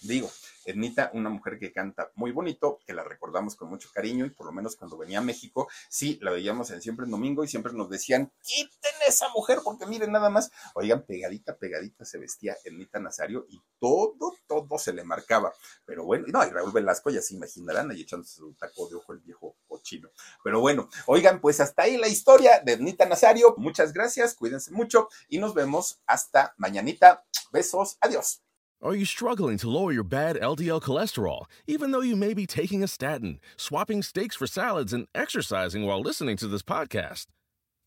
[0.00, 0.30] digo,
[0.64, 4.46] Ednita, una mujer que canta muy bonito, que la recordamos con mucho cariño y por
[4.46, 7.72] lo menos cuando venía a México, sí, la veíamos en Siempre en Domingo y siempre
[7.72, 12.98] nos decían, quiten esa mujer porque miren nada más, oigan, pegadita, pegadita se vestía Ednita
[12.98, 15.52] Nazario y todo, todo se le marcaba.
[15.84, 19.12] Pero bueno, no, y Raúl Velasco ya se imaginarán ahí echándose su taco de ojo
[19.12, 20.10] el viejo cochino.
[20.42, 23.54] Pero bueno, oigan, pues hasta ahí la historia de Ednita Nazario.
[23.58, 27.24] Muchas gracias, cuídense mucho y nos vemos hasta mañanita.
[27.52, 28.43] Besos, adiós.
[28.84, 32.82] Are you struggling to lower your bad LDL cholesterol, even though you may be taking
[32.82, 37.28] a statin, swapping steaks for salads, and exercising while listening to this podcast?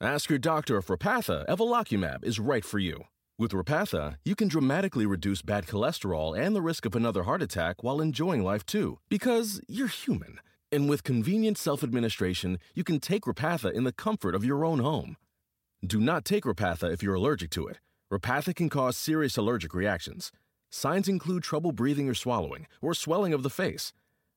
[0.02, 3.04] Ask your doctor if Repatha Evolocumab is right for you.
[3.38, 7.84] With Repatha, you can dramatically reduce bad cholesterol and the risk of another heart attack
[7.84, 10.39] while enjoying life too, because you're human.
[10.72, 14.80] And with convenient self administration, you can take Repatha in the comfort of your own
[14.80, 15.16] home.
[15.86, 17.78] Do not take Repatha if you're allergic to it.
[18.12, 20.32] Repatha can cause serious allergic reactions.
[20.70, 23.93] Signs include trouble breathing or swallowing, or swelling of the face.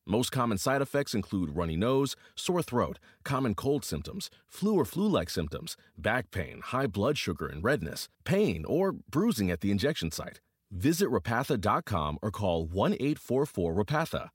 [0.07, 5.07] Most common side effects include runny nose, sore throat, common cold symptoms, flu or flu
[5.07, 10.09] like symptoms, back pain, high blood sugar and redness, pain, or bruising at the injection
[10.11, 10.39] site.
[10.71, 14.29] Visit repatha.com or call 1 844 Repatha.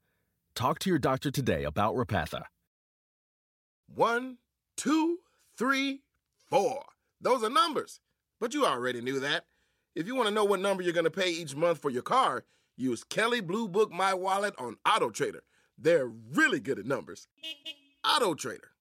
[0.54, 2.44] Talk to your doctor today about Rapatha.
[3.92, 4.38] One,
[4.76, 5.18] two,
[5.56, 6.02] three,
[6.48, 6.84] four.
[7.20, 8.00] Those are numbers.
[8.40, 9.44] But you already knew that.
[9.96, 12.02] If you want to know what number you're going to pay each month for your
[12.02, 12.44] car,
[12.76, 15.42] use Kelly Blue Book My Wallet on Auto Trader.
[15.78, 17.28] They're really good at numbers.
[18.06, 18.72] Auto Trader.